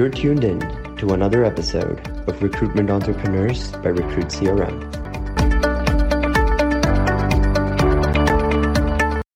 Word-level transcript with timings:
You're 0.00 0.08
tuned 0.08 0.44
in 0.44 0.60
to 0.96 1.12
another 1.12 1.44
episode 1.44 2.00
of 2.26 2.42
Recruitment 2.42 2.88
Entrepreneurs 2.88 3.70
by 3.70 3.90
Recruit 3.90 4.28
CRM. 4.28 4.80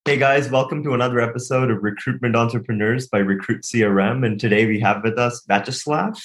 Hey 0.06 0.16
guys, 0.16 0.48
welcome 0.48 0.82
to 0.82 0.94
another 0.94 1.20
episode 1.20 1.70
of 1.70 1.84
Recruitment 1.84 2.34
Entrepreneurs 2.34 3.08
by 3.08 3.18
Recruit 3.18 3.60
CRM. 3.60 4.24
And 4.24 4.40
today 4.40 4.64
we 4.64 4.80
have 4.80 5.02
with 5.04 5.18
us 5.18 5.44
Vyacheslav. 5.46 6.18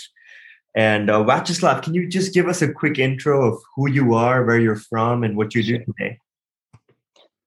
And 0.73 1.09
uh, 1.09 1.21
Vyacheslav, 1.25 1.83
can 1.83 1.93
you 1.93 2.07
just 2.07 2.33
give 2.33 2.47
us 2.47 2.61
a 2.61 2.71
quick 2.71 2.97
intro 2.97 3.45
of 3.45 3.61
who 3.75 3.89
you 3.89 4.13
are, 4.13 4.45
where 4.45 4.57
you're 4.57 4.77
from, 4.77 5.25
and 5.25 5.35
what 5.35 5.53
you 5.53 5.63
do 5.63 5.79
today? 5.79 6.17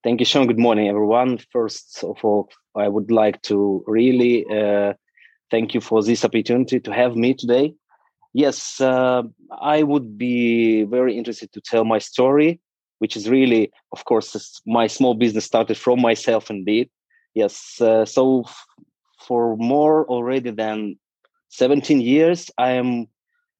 Thank 0.03 0.19
you, 0.19 0.27
Sean. 0.27 0.45
Good 0.45 0.59
morning, 0.59 0.89
everyone. 0.89 1.39
First 1.51 2.03
of 2.03 2.23
all, 2.23 2.51
I 2.75 2.87
would 2.87 3.09
like 3.09 3.41
to 3.49 3.83
really 3.87 4.45
uh, 4.45 4.93
thank 5.53 5.75
you 5.75 5.81
for 5.81 6.01
this 6.01 6.25
opportunity 6.25 6.79
to 6.79 6.91
have 6.91 7.15
me 7.15 7.31
today. 7.35 7.75
Yes, 8.33 8.81
uh, 8.81 9.21
I 9.61 9.83
would 9.83 10.17
be 10.17 10.83
very 10.85 11.15
interested 11.15 11.53
to 11.53 11.61
tell 11.61 11.85
my 11.85 11.99
story, 11.99 12.59
which 12.97 13.15
is 13.15 13.29
really, 13.29 13.71
of 13.91 14.03
course, 14.05 14.61
my 14.65 14.87
small 14.87 15.13
business 15.13 15.45
started 15.45 15.77
from 15.77 16.01
myself 16.01 16.49
indeed. 16.49 16.89
Yes, 17.35 17.79
uh, 17.79 18.03
so 18.03 18.23
f- 18.47 18.65
for 19.27 19.55
more 19.57 20.07
already 20.07 20.49
than 20.49 20.97
17 21.49 22.01
years, 22.01 22.49
I 22.57 22.71
am 22.71 23.05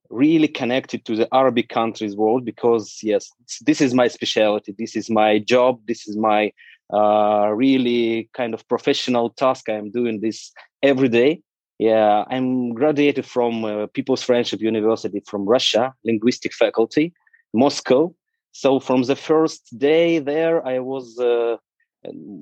really 0.10 0.48
connected 0.48 1.06
to 1.06 1.16
the 1.16 1.28
Arabic 1.32 1.70
countries 1.70 2.16
world 2.16 2.44
because 2.44 2.86
yes, 3.04 3.30
this 3.70 3.80
is 3.82 3.94
my 3.94 4.08
specialty. 4.08 4.74
This 4.76 4.96
is 4.96 5.12
my 5.12 5.38
job. 5.38 5.80
This 5.88 6.08
is 6.08 6.18
my 6.18 6.52
uh, 6.92 7.50
really 7.54 8.30
kind 8.34 8.56
of 8.56 8.68
professional 8.68 9.30
task. 9.30 9.70
I 9.70 9.78
am 9.84 9.92
doing 9.92 10.22
this 10.22 10.52
every 10.82 11.10
day. 11.22 11.44
Yeah, 11.80 12.24
I'm 12.30 12.74
graduated 12.74 13.26
from 13.26 13.66
uh, 13.66 13.88
People's 13.88 14.24
Friendship 14.24 14.62
University 14.62 15.22
from 15.28 15.46
Russia, 15.46 15.94
linguistic 16.06 16.54
faculty, 16.54 17.14
Moscow. 17.54 18.14
So 18.52 18.80
from 18.80 19.04
the 19.04 19.16
first 19.16 19.78
day 19.78 20.20
there, 20.20 20.66
I 20.66 20.80
was 20.80 21.20
uh, 21.20 21.58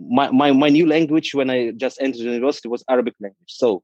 my, 0.09 0.29
my 0.31 0.51
my 0.51 0.69
new 0.69 0.85
language 0.85 1.33
when 1.33 1.49
I 1.49 1.71
just 1.71 2.01
entered 2.01 2.19
the 2.19 2.31
university 2.31 2.67
was 2.67 2.83
Arabic 2.89 3.15
language. 3.21 3.47
So 3.47 3.83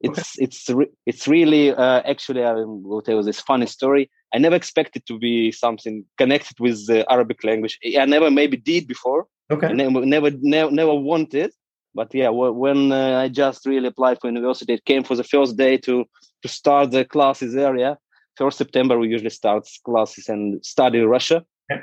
it's 0.00 0.38
it's 0.38 0.68
re- 0.70 0.90
it's 1.06 1.26
really 1.26 1.72
uh, 1.72 2.02
actually 2.04 2.44
I 2.44 2.52
will 2.52 3.02
tell 3.02 3.16
you 3.16 3.22
this 3.22 3.40
funny 3.40 3.66
story. 3.66 4.10
I 4.34 4.38
never 4.38 4.56
expected 4.56 5.06
to 5.06 5.18
be 5.18 5.52
something 5.52 6.04
connected 6.18 6.60
with 6.60 6.86
the 6.86 7.10
Arabic 7.10 7.44
language. 7.44 7.78
I 7.98 8.04
never 8.04 8.30
maybe 8.30 8.56
did 8.56 8.86
before. 8.86 9.26
Okay. 9.50 9.68
I 9.68 9.72
never 9.72 10.04
never 10.04 10.30
never, 10.40 10.70
never 10.70 10.94
wanted. 10.94 11.52
But 11.98 12.14
yeah, 12.14 12.28
when 12.28 12.92
uh, 12.92 13.18
I 13.24 13.28
just 13.28 13.66
really 13.66 13.88
applied 13.88 14.20
for 14.20 14.28
university, 14.28 14.72
it 14.74 14.84
came 14.84 15.02
for 15.02 15.16
the 15.16 15.24
first 15.24 15.56
day 15.56 15.78
to 15.78 16.04
to 16.42 16.48
start 16.48 16.92
the 16.92 17.04
classes 17.04 17.56
area. 17.56 17.98
First 18.36 18.58
September 18.58 18.94
we 19.00 19.08
usually 19.08 19.36
start 19.42 19.62
classes 19.84 20.28
and 20.28 20.64
study 20.64 21.00
Russia. 21.00 21.38
Okay. 21.72 21.82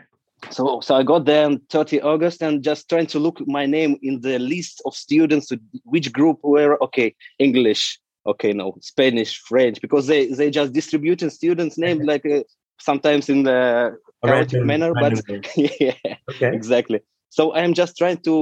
So 0.51 0.79
so 0.79 0.95
I 0.95 1.03
got 1.03 1.25
there 1.25 1.45
on 1.45 1.59
30 1.69 2.01
August 2.01 2.41
and 2.41 2.63
just 2.63 2.87
trying 2.87 3.07
to 3.07 3.19
look 3.19 3.37
my 3.45 3.65
name 3.65 3.97
in 4.01 4.21
the 4.21 4.39
list 4.39 4.81
of 4.85 4.95
students 4.95 5.51
which 5.83 6.13
group 6.13 6.37
were 6.43 6.81
okay 6.85 7.13
English 7.37 7.99
okay 8.25 8.53
no 8.53 8.67
spanish 8.81 9.31
french 9.49 9.79
because 9.81 10.07
they 10.07 10.21
they 10.37 10.49
just 10.49 10.73
distributing 10.73 11.29
students 11.29 11.77
name 11.77 11.99
like 12.11 12.25
uh, 12.25 12.41
sometimes 12.79 13.29
in 13.29 13.43
the 13.43 13.59
chaotic 14.23 14.63
manner 14.63 14.91
but 15.03 15.13
yeah 15.55 16.15
okay. 16.31 16.51
exactly 16.59 16.99
so 17.35 17.53
i'm 17.59 17.73
just 17.81 17.97
trying 17.97 18.19
to 18.27 18.35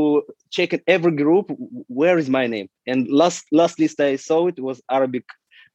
check 0.55 0.73
in 0.73 0.81
every 0.95 1.13
group 1.21 1.45
where 1.99 2.17
is 2.23 2.29
my 2.29 2.45
name 2.55 2.67
and 2.87 2.99
last 3.21 3.43
last 3.59 3.79
list 3.83 3.99
i 3.99 4.15
saw 4.15 4.39
it 4.47 4.59
was 4.67 4.81
arabic 4.97 5.25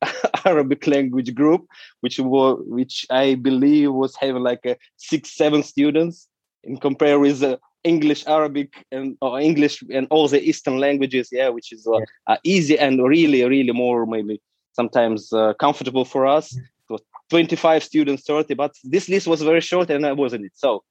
arabic 0.50 0.86
language 0.86 1.34
group 1.40 1.62
which 2.02 2.18
was 2.20 2.52
which 2.78 3.06
i 3.10 3.34
believe 3.34 3.92
was 3.92 4.14
having 4.24 4.44
like 4.50 4.64
a 4.72 4.76
six 4.96 5.36
seven 5.40 5.62
students 5.62 6.28
in 6.64 6.76
compare 6.76 7.18
with 7.18 7.42
uh, 7.42 7.56
English, 7.84 8.26
Arabic, 8.26 8.70
and 8.90 9.16
or 9.20 9.40
English 9.40 9.82
and 9.96 10.06
all 10.10 10.26
the 10.28 10.42
Eastern 10.50 10.78
languages. 10.78 11.28
Yeah, 11.30 11.48
which 11.56 11.72
is 11.72 11.86
uh, 11.86 11.98
yeah. 11.98 12.04
uh, 12.26 12.36
easy 12.42 12.76
and 12.76 12.94
really, 13.14 13.44
really 13.44 13.72
more 13.72 14.04
maybe 14.04 14.40
sometimes 14.72 15.32
uh, 15.32 15.54
comfortable 15.64 16.04
for 16.04 16.26
us. 16.26 16.46
It 16.56 16.88
was 16.94 17.02
25 17.30 17.84
students, 17.84 18.24
30, 18.24 18.54
but 18.54 18.72
this 18.84 19.08
list 19.08 19.26
was 19.26 19.42
very 19.42 19.60
short 19.60 19.90
and 19.90 20.04
I 20.04 20.12
wasn't 20.12 20.46
it. 20.46 20.52
So 20.54 20.82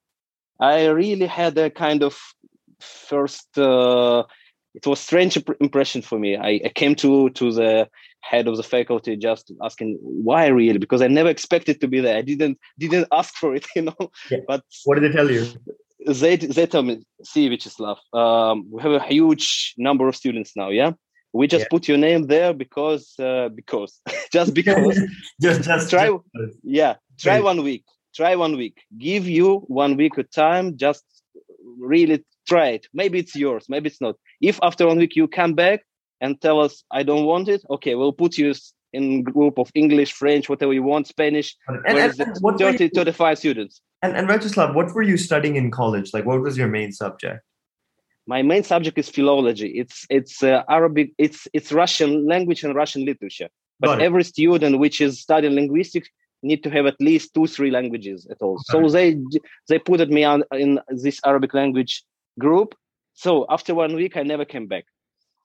I 0.59 0.87
really 0.87 1.27
had 1.27 1.57
a 1.57 1.69
kind 1.69 2.03
of 2.03 2.17
first. 2.79 3.57
Uh, 3.57 4.23
it 4.73 4.85
was 4.85 4.99
strange 4.99 5.37
impression 5.59 6.01
for 6.03 6.19
me. 6.19 6.37
I, 6.37 6.61
I 6.65 6.71
came 6.73 6.95
to 6.95 7.29
to 7.31 7.51
the 7.51 7.89
head 8.21 8.47
of 8.47 8.57
the 8.57 8.63
faculty 8.63 9.15
just 9.15 9.51
asking 9.63 9.97
why 10.01 10.47
really 10.47 10.77
because 10.77 11.01
I 11.01 11.07
never 11.07 11.29
expected 11.29 11.81
to 11.81 11.87
be 11.87 11.99
there. 11.99 12.17
I 12.17 12.21
didn't 12.21 12.59
didn't 12.77 13.07
ask 13.11 13.33
for 13.35 13.55
it, 13.55 13.65
you 13.75 13.83
know. 13.83 14.11
Yeah. 14.29 14.39
But 14.47 14.63
what 14.85 14.95
did 14.95 15.11
they 15.11 15.15
tell 15.15 15.31
you? 15.31 15.45
they 16.05 16.37
they 16.37 16.65
tell 16.65 16.83
me, 16.83 17.03
see 17.23 17.49
Vyacheslav, 17.49 17.97
um, 18.13 18.67
we 18.71 18.81
have 18.81 18.91
a 18.91 19.03
huge 19.03 19.73
number 19.77 20.07
of 20.07 20.15
students 20.15 20.53
now, 20.55 20.69
yeah. 20.69 20.91
We 21.33 21.47
just 21.47 21.65
yeah. 21.65 21.67
put 21.69 21.87
your 21.87 21.97
name 21.97 22.27
there 22.27 22.53
because 22.53 23.13
uh, 23.19 23.49
because 23.49 23.99
just 24.33 24.53
because 24.53 24.99
just 25.41 25.63
just 25.63 25.89
try 25.89 26.07
just, 26.07 26.57
yeah 26.63 26.95
try 27.19 27.39
one 27.39 27.63
week 27.63 27.83
try 28.17 28.35
one 28.35 28.55
week 28.57 28.77
give 28.97 29.25
you 29.37 29.49
one 29.83 29.93
week 30.01 30.17
of 30.17 30.29
time 30.31 30.65
just 30.85 31.05
really 31.79 32.17
try 32.47 32.67
it 32.77 32.87
maybe 32.93 33.19
it's 33.19 33.35
yours 33.35 33.65
maybe 33.69 33.87
it's 33.91 34.01
not 34.01 34.15
if 34.41 34.59
after 34.63 34.87
one 34.87 34.97
week 34.97 35.15
you 35.15 35.27
come 35.27 35.53
back 35.53 35.79
and 36.21 36.41
tell 36.41 36.59
us 36.59 36.83
i 36.91 37.03
don't 37.03 37.25
want 37.25 37.47
it 37.47 37.61
okay 37.69 37.93
we'll 37.95 38.19
put 38.23 38.37
you 38.37 38.53
in 38.93 39.23
group 39.23 39.59
of 39.59 39.69
english 39.75 40.11
french 40.11 40.49
whatever 40.49 40.73
you 40.73 40.83
want 40.83 41.05
spanish 41.05 41.55
and, 41.67 41.77
and, 41.85 42.19
and 42.19 42.59
30, 42.59 42.89
35 42.89 43.37
students 43.37 43.81
and, 44.01 44.15
and 44.15 44.27
Vyacheslav, 44.27 44.75
what 44.75 44.93
were 44.93 45.01
you 45.01 45.17
studying 45.17 45.55
in 45.55 45.71
college? 45.71 46.13
Like, 46.13 46.25
what 46.25 46.41
was 46.41 46.57
your 46.57 46.67
main 46.67 46.91
subject? 46.91 47.41
My 48.27 48.41
main 48.41 48.63
subject 48.63 48.97
is 48.97 49.09
philology. 49.09 49.69
It's 49.69 50.05
it's 50.09 50.43
uh, 50.43 50.63
Arabic. 50.69 51.13
It's 51.17 51.47
it's 51.53 51.71
Russian 51.71 52.27
language 52.27 52.63
and 52.63 52.75
Russian 52.75 53.05
literature. 53.05 53.49
But 53.79 54.01
every 54.01 54.23
student 54.23 54.79
which 54.79 55.01
is 55.01 55.21
studying 55.21 55.53
linguistics 55.53 56.09
need 56.43 56.63
to 56.63 56.69
have 56.69 56.85
at 56.85 56.99
least 56.99 57.33
two 57.33 57.47
three 57.47 57.71
languages 57.71 58.27
at 58.29 58.41
all. 58.41 58.59
So 58.65 58.89
they 58.89 59.17
they 59.67 59.79
put 59.79 60.09
me 60.09 60.23
on 60.23 60.43
in 60.51 60.79
this 60.89 61.19
Arabic 61.25 61.53
language 61.53 62.03
group. 62.39 62.75
So 63.13 63.45
after 63.49 63.73
one 63.73 63.95
week, 63.95 64.15
I 64.15 64.23
never 64.23 64.45
came 64.45 64.67
back. 64.67 64.85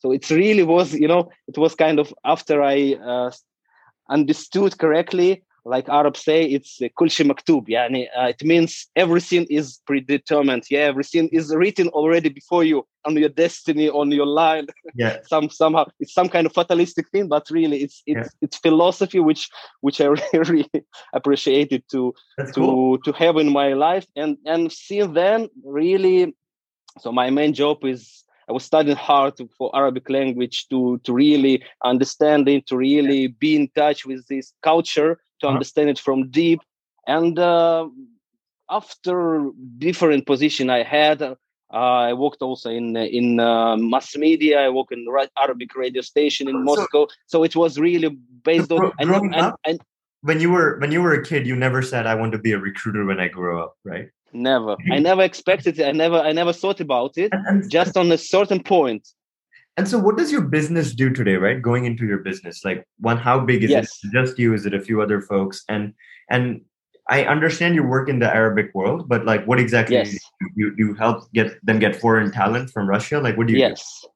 So 0.01 0.13
it 0.13 0.29
really 0.31 0.65
was, 0.65 0.95
you 0.95 1.09
know, 1.09 1.31
it 1.47 1.57
was 1.57 1.75
kind 1.75 1.99
of 1.99 2.13
after 2.25 2.63
I 2.63 2.95
uh, 2.95 3.31
understood 4.11 4.77
correctly 4.79 5.43
like 5.65 5.89
Arabs 5.89 6.25
say, 6.25 6.45
it's 6.45 6.81
kulshi 6.99 7.25
maktub. 7.25 7.65
Yeah, 7.69 7.87
uh, 8.17 8.27
it 8.29 8.43
means 8.43 8.89
everything 8.97 9.47
is 9.49 9.81
predetermined. 9.87 10.65
Yeah, 10.71 10.81
everything 10.81 11.29
is 11.29 11.55
written 11.55 11.89
already 11.89 12.31
before 12.31 12.65
you 12.65 12.87
on 13.05 13.17
your 13.17 13.29
destiny, 13.29 13.89
on 13.89 14.11
your 14.11 14.27
line. 14.27 14.67
Yeah, 14.95 15.19
some 15.29 15.51
somehow 15.51 15.85
it's 16.01 16.15
some 16.15 16.29
kind 16.29 16.47
of 16.47 16.53
fatalistic 16.53 17.09
thing, 17.11 17.29
but 17.29 17.49
really 17.51 17.83
it's 17.83 18.03
it's 18.07 18.31
yeah. 18.33 18.39
it's 18.41 18.57
philosophy 18.57 19.21
which 19.21 19.51
which 19.83 20.01
I 20.01 20.07
really 20.33 20.71
appreciated 21.13 21.85
to 21.93 22.15
That's 22.37 22.53
to 22.53 22.61
cool. 22.61 22.99
to 22.99 23.13
have 23.13 23.37
in 23.37 23.53
my 23.53 23.75
life. 23.75 24.07
And 24.17 24.39
and 24.45 24.73
since 24.73 25.15
then, 25.15 25.49
really, 25.65 26.35
so 26.99 27.13
my 27.13 27.31
main 27.31 27.55
job 27.55 27.85
is 27.85 28.25
I 28.49 28.53
was 28.53 28.65
studying 28.65 28.97
hard 28.97 29.35
for 29.57 29.75
Arabic 29.77 30.11
language 30.11 30.67
to 30.71 30.99
to 31.05 31.13
really 31.13 31.63
understand 31.85 32.49
it, 32.49 32.67
to 32.67 32.77
really 32.77 33.29
be 33.29 33.55
in 33.55 33.69
touch 33.77 34.05
with 34.05 34.27
this 34.27 34.53
culture 34.63 35.21
to 35.43 35.49
uh-huh. 35.49 35.55
understand 35.55 35.91
it 35.91 35.99
from 35.99 36.31
deep. 36.31 36.61
And 37.07 37.39
uh, 37.39 37.89
after 38.71 39.51
different 39.79 40.27
position 40.27 40.71
I 40.71 40.83
had, 40.83 41.21
uh, 41.23 41.35
I 41.71 42.13
worked 42.13 42.43
also 42.43 42.71
in 42.71 42.97
in 42.97 43.41
uh, 43.41 43.77
mass 43.77 44.17
media. 44.17 44.61
I 44.61 44.69
worked 44.69 44.93
in 44.93 45.07
Arabic 45.39 45.75
radio 45.75 46.03
station 46.03 46.49
in 46.49 46.55
so, 46.55 46.61
Moscow. 46.61 47.07
So 47.27 47.45
it 47.45 47.57
was 47.57 47.79
really 47.79 48.11
based 48.45 48.69
so 48.69 48.77
on. 48.77 48.93
And, 48.99 49.35
and, 49.35 49.55
and, 49.65 49.81
when 50.21 50.39
you 50.41 50.53
were 50.53 50.79
when 50.79 50.93
you 50.93 51.03
were 51.03 51.15
a 51.15 51.25
kid, 51.25 51.47
you 51.47 51.57
never 51.57 51.83
said 51.83 52.07
I 52.07 52.15
want 52.15 52.33
to 52.33 52.39
be 52.39 52.53
a 52.53 52.59
recruiter 52.59 53.05
when 53.05 53.19
I 53.19 53.29
grow 53.29 53.63
up, 53.65 53.77
right? 53.85 54.09
Never. 54.33 54.77
I 54.93 54.99
never 55.11 55.23
expected 55.23 55.79
it. 55.79 55.87
I 55.87 55.93
never 55.93 56.21
I 56.21 56.33
never 56.33 56.53
thought 56.53 56.81
about 56.81 57.19
it. 57.19 57.33
Just 57.69 57.97
on 57.97 58.13
a 58.13 58.19
certain 58.19 58.63
point. 58.63 59.09
And 59.83 59.89
so, 59.89 59.99
what 59.99 60.17
does 60.17 60.31
your 60.31 60.43
business 60.43 60.95
do 60.95 61.11
today, 61.11 61.35
right? 61.35 61.61
Going 61.61 61.87
into 61.87 62.07
your 62.07 62.19
business, 62.19 62.65
like 62.65 62.87
one, 63.01 63.17
how 63.17 63.41
big 63.41 63.65
is 63.65 63.71
yes. 63.71 63.99
it? 64.05 64.13
Just 64.13 64.39
you? 64.39 64.55
Is 64.55 64.65
it 64.65 64.75
a 64.75 64.81
few 64.81 65.03
other 65.03 65.21
folks? 65.21 65.65
And 65.69 65.93
and 66.31 66.61
I 67.09 67.25
understand 67.25 67.75
you 67.75 67.83
work 67.83 68.09
in 68.09 68.21
the 68.21 68.33
Arabic 68.33 68.71
world, 68.75 69.09
but 69.09 69.25
like, 69.25 69.45
what 69.45 69.59
exactly 69.59 69.97
yes. 69.97 70.17
you 70.55 70.73
you 70.79 70.95
help 70.95 71.25
get 71.33 71.59
them 71.67 71.81
get 71.81 71.97
foreign 71.97 72.31
talent 72.31 72.71
from 72.71 72.89
Russia? 72.89 73.19
Like, 73.19 73.37
what 73.37 73.49
do 73.49 73.55
you? 73.55 73.59
Yes. 73.59 73.83
Do? 74.03 74.09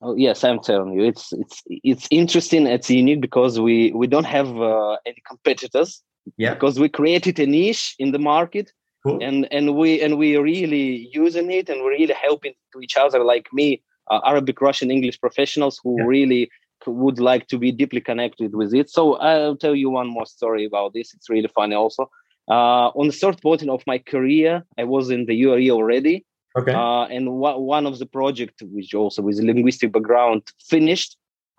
Oh, 0.00 0.14
yes, 0.16 0.42
I'm 0.42 0.58
telling 0.58 0.94
you, 0.94 1.04
it's 1.04 1.34
it's 1.34 1.62
it's 1.66 2.08
interesting. 2.10 2.66
It's 2.66 2.88
unique 2.88 3.20
because 3.20 3.60
we 3.60 3.92
we 3.92 4.06
don't 4.06 4.30
have 4.38 4.48
uh, 4.56 4.96
any 5.04 5.22
competitors. 5.28 6.02
Yeah. 6.38 6.54
Because 6.54 6.80
we 6.80 6.88
created 6.88 7.38
a 7.40 7.46
niche 7.46 7.94
in 7.98 8.12
the 8.12 8.18
market, 8.18 8.72
cool. 9.02 9.22
and 9.22 9.46
and 9.52 9.76
we 9.76 10.00
and 10.00 10.16
we 10.16 10.38
really 10.38 11.10
using 11.12 11.50
it, 11.50 11.68
and 11.68 11.82
we're 11.82 11.98
really 11.98 12.14
helping 12.14 12.54
to 12.72 12.80
each 12.80 12.96
other. 12.96 13.22
Like 13.22 13.48
me, 13.52 13.82
uh, 14.10 14.20
Arabic, 14.24 14.60
Russian, 14.60 14.90
English 14.90 15.20
professionals 15.20 15.80
who 15.82 15.96
yeah. 15.98 16.04
really 16.06 16.50
would 16.86 17.18
like 17.18 17.46
to 17.48 17.58
be 17.58 17.72
deeply 17.72 18.00
connected 18.00 18.54
with 18.54 18.74
it. 18.74 18.90
So 18.90 19.14
I'll 19.16 19.56
tell 19.56 19.74
you 19.74 19.90
one 19.90 20.08
more 20.08 20.26
story 20.26 20.64
about 20.64 20.94
this. 20.94 21.14
It's 21.14 21.28
really 21.28 21.48
funny 21.48 21.74
also. 21.74 22.10
Uh, 22.48 22.88
on 22.96 23.06
the 23.06 23.12
third 23.12 23.40
point 23.40 23.68
of 23.68 23.82
my 23.86 23.98
career, 23.98 24.64
I 24.78 24.84
was 24.84 25.10
in 25.10 25.26
the 25.26 25.42
UAE 25.42 25.70
already. 25.70 26.24
Okay. 26.58 26.72
Uh, 26.72 27.04
and 27.04 27.26
w- 27.26 27.58
one 27.58 27.86
of 27.86 27.98
the 27.98 28.06
project, 28.06 28.62
which 28.72 28.92
also 28.94 29.22
with 29.22 29.38
linguistic 29.38 29.92
background, 29.92 30.42
finished. 30.58 31.16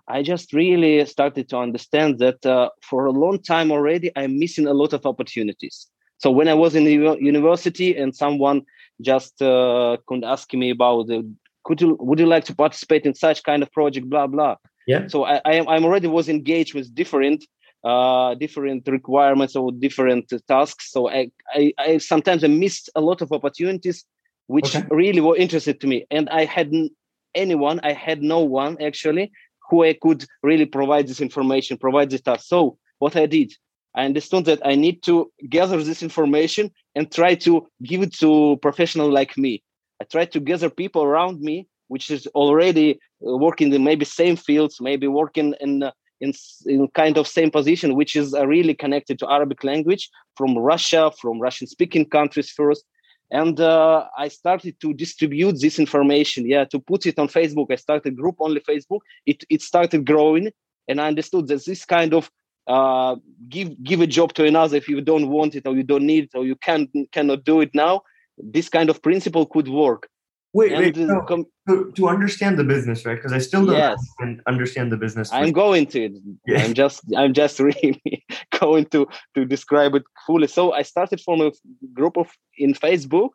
I 0.08 0.22
just 0.22 0.52
really 0.52 1.06
started 1.06 1.48
to 1.50 1.58
understand 1.58 2.20
that 2.20 2.46
uh, 2.46 2.70
for 2.82 3.06
a 3.06 3.12
long 3.12 3.42
time 3.42 3.72
already, 3.72 4.12
I'm 4.18 4.38
missing 4.38 4.68
a 4.68 4.74
lot 4.74 4.92
of 4.92 5.06
opportunities. 5.06 5.88
So 6.18 6.30
when 6.30 6.48
I 6.50 6.54
was 6.54 6.76
in 6.76 6.84
the 6.84 7.18
university 7.20 7.96
and 7.96 8.14
someone 8.14 8.64
just 9.02 9.42
uh, 9.42 9.98
could 10.08 10.24
ask 10.24 10.54
me 10.54 10.70
about 10.70 11.08
the, 11.08 11.28
could 11.64 11.82
you 11.82 11.98
would 12.00 12.20
you 12.20 12.26
like 12.26 12.46
to 12.46 12.56
participate 12.56 13.06
in 13.06 13.14
such 13.14 13.44
kind 13.44 13.64
of 13.64 13.72
project, 13.72 14.10
blah 14.10 14.28
blah. 14.28 14.56
Yeah. 14.88 15.08
So 15.08 15.26
I 15.26 15.42
I 15.46 15.76
am 15.76 15.86
already 15.86 16.08
was 16.08 16.30
engaged 16.30 16.74
with 16.74 16.94
different 16.94 17.46
uh, 17.84 18.36
different 18.36 18.88
requirements 18.88 19.56
or 19.56 19.72
different 19.72 20.32
tasks. 20.48 20.92
So 20.92 21.10
I, 21.10 21.32
I, 21.54 21.74
I 21.78 21.98
sometimes 21.98 22.44
I 22.44 22.48
missed 22.48 22.90
a 22.96 23.02
lot 23.02 23.22
of 23.22 23.32
opportunities 23.32 24.06
which 24.48 24.76
okay. 24.76 24.86
really 24.92 25.22
were 25.22 25.38
interested 25.38 25.80
to 25.80 25.88
me, 25.88 26.06
and 26.12 26.30
I 26.30 26.46
hadn't 26.46 26.92
anyone, 27.36 27.80
I 27.84 27.94
had 27.94 28.22
no 28.22 28.40
one 28.40 28.78
actually 28.82 29.32
who 29.70 29.84
I 29.84 29.94
could 29.94 30.26
really 30.44 30.66
provide 30.66 31.08
this 31.08 31.22
information, 31.22 31.78
provide 31.78 32.10
this 32.10 32.22
task. 32.22 32.46
So 32.46 32.78
what 33.00 33.16
I 33.16 33.26
did, 33.26 33.54
I 33.96 34.06
understood 34.06 34.46
that 34.46 34.60
I 34.66 34.76
need 34.76 35.04
to 35.04 35.32
gather 35.50 35.82
this 35.82 36.04
information 36.04 36.72
and 36.96 37.12
try 37.12 37.36
to 37.36 37.68
give 37.84 38.02
it 38.02 38.14
to 38.16 38.58
professional 38.62 39.10
like 39.10 39.38
me. 39.38 39.64
I 40.02 40.04
try 40.04 40.26
to 40.26 40.40
gather 40.40 40.70
people 40.70 41.04
around 41.04 41.42
me 41.42 41.68
which 41.92 42.10
is 42.10 42.26
already 42.28 42.90
uh, 43.28 43.36
working 43.46 43.74
in 43.74 43.84
maybe 43.84 44.06
same 44.06 44.38
fields, 44.38 44.80
maybe 44.80 45.08
working 45.08 45.54
in 45.60 45.84
uh, 45.84 45.92
in, 46.22 46.32
in 46.66 46.88
kind 47.02 47.18
of 47.18 47.28
same 47.28 47.52
position, 47.52 47.96
which 47.96 48.16
is 48.16 48.34
uh, 48.34 48.46
really 48.48 48.76
connected 48.84 49.20
to 49.20 49.30
Arabic 49.38 49.64
language 49.64 50.10
from 50.38 50.58
Russia, 50.58 51.12
from 51.20 51.42
Russian 51.42 51.68
speaking 51.68 52.06
countries 52.18 52.50
first. 52.50 52.84
And 53.32 53.60
uh, 53.60 54.06
I 54.18 54.28
started 54.28 54.80
to 54.82 54.94
distribute 54.94 55.56
this 55.60 55.80
information, 55.80 56.48
yeah, 56.48 56.66
to 56.66 56.80
put 56.80 57.06
it 57.06 57.18
on 57.18 57.28
Facebook. 57.28 57.68
I 57.72 57.78
started 57.88 58.16
group 58.16 58.36
only 58.40 58.62
Facebook. 58.62 59.02
It, 59.26 59.44
it 59.50 59.62
started 59.62 60.06
growing. 60.06 60.52
And 60.88 61.02
I 61.02 61.08
understood 61.08 61.48
that 61.48 61.66
this 61.66 61.84
kind 61.86 62.14
of 62.14 62.30
uh, 62.68 63.16
give 63.50 63.70
give 63.84 64.02
a 64.02 64.08
job 64.18 64.34
to 64.34 64.46
another 64.46 64.78
if 64.78 64.88
you 64.88 65.02
don't 65.02 65.30
want 65.30 65.56
it 65.56 65.66
or 65.68 65.76
you 65.76 65.84
don't 65.84 66.06
need 66.06 66.26
it 66.26 66.38
or 66.38 66.46
you 66.46 66.56
can 66.56 66.88
cannot 67.12 67.44
do 67.44 67.62
it 67.62 67.72
now. 67.74 68.04
This 68.44 68.70
kind 68.70 68.90
of 68.90 69.02
principle 69.02 69.46
could 69.46 69.68
work. 69.68 70.08
Wait, 70.54 70.74
wait. 70.74 70.98
No, 70.98 71.22
com- 71.22 71.46
to, 71.70 71.94
to 71.96 72.10
understand 72.10 72.60
the 72.60 72.66
business, 72.66 73.06
right? 73.06 73.16
Because 73.16 73.32
I 73.32 73.38
still 73.38 73.66
don't 73.66 73.76
yes. 73.76 74.06
understand 74.46 74.92
the 74.92 74.98
business. 74.98 75.32
I'm 75.32 75.54
going 75.54 75.86
to 75.88 76.04
it. 76.06 76.14
Yes. 76.46 76.66
I'm 76.68 76.74
just, 76.74 77.02
I'm 77.16 77.34
just 77.34 77.60
really 77.70 78.26
going 78.60 78.86
to 78.88 79.08
to 79.36 79.46
describe 79.46 79.96
it 79.96 80.04
fully. 80.28 80.48
So 80.48 80.74
I 80.74 80.82
started 80.82 81.22
from 81.22 81.40
a 81.42 81.52
group 81.94 82.18
of 82.18 82.30
in 82.58 82.74
Facebook 82.74 83.30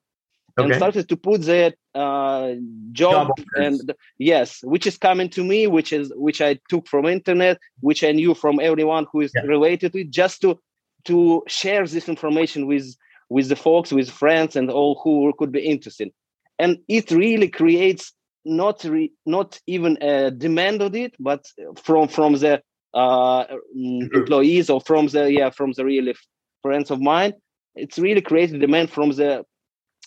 and 0.59 0.75
started 0.75 1.09
to 1.09 1.17
put 1.17 1.43
the 1.43 1.75
uh, 1.95 2.55
job, 2.93 3.29
job 3.29 3.47
and 3.57 3.81
the, 3.81 3.97
yes, 4.19 4.61
which 4.63 4.87
is 4.87 4.97
coming 4.97 5.29
to 5.31 5.45
me, 5.45 5.67
which 5.67 5.93
is 5.93 6.13
which 6.17 6.41
I 6.41 6.59
took 6.69 6.87
from 6.89 7.07
internet, 7.07 7.59
which 7.81 8.03
I 8.03 8.13
knew 8.13 8.35
from 8.35 8.61
everyone 8.61 9.07
who 9.13 9.21
is 9.21 9.33
yeah. 9.35 9.43
related 9.43 9.93
to 9.93 10.01
it, 10.01 10.11
just 10.11 10.41
to 10.43 10.59
to 11.05 11.43
share 11.47 11.87
this 11.87 12.09
information 12.09 12.67
with 12.67 12.97
with 13.29 13.49
the 13.49 13.57
folks, 13.57 13.93
with 13.93 14.11
friends, 14.11 14.57
and 14.57 14.71
all 14.71 15.01
who 15.03 15.33
could 15.39 15.53
be 15.53 15.61
interested 15.61 16.13
and 16.59 16.79
it 16.89 17.11
really 17.11 17.49
creates 17.49 18.13
not 18.45 18.85
re, 18.85 19.13
not 19.25 19.61
even 19.67 19.99
a 20.01 20.31
demand 20.31 20.83
on 20.83 20.95
it, 20.95 21.15
but 21.19 21.47
from 21.83 22.09
from 22.09 22.35
the 22.35 22.63
uh, 22.95 23.45
employees 23.75 24.71
or 24.71 24.81
from 24.81 25.07
the 25.09 25.33
yeah 25.33 25.51
from 25.51 25.73
the 25.73 25.85
really 25.85 26.15
friends 26.63 26.91
of 26.91 27.01
mine, 27.01 27.35
it's 27.75 27.99
really 27.99 28.21
created 28.21 28.61
demand 28.61 28.91
from 28.91 29.11
the 29.11 29.45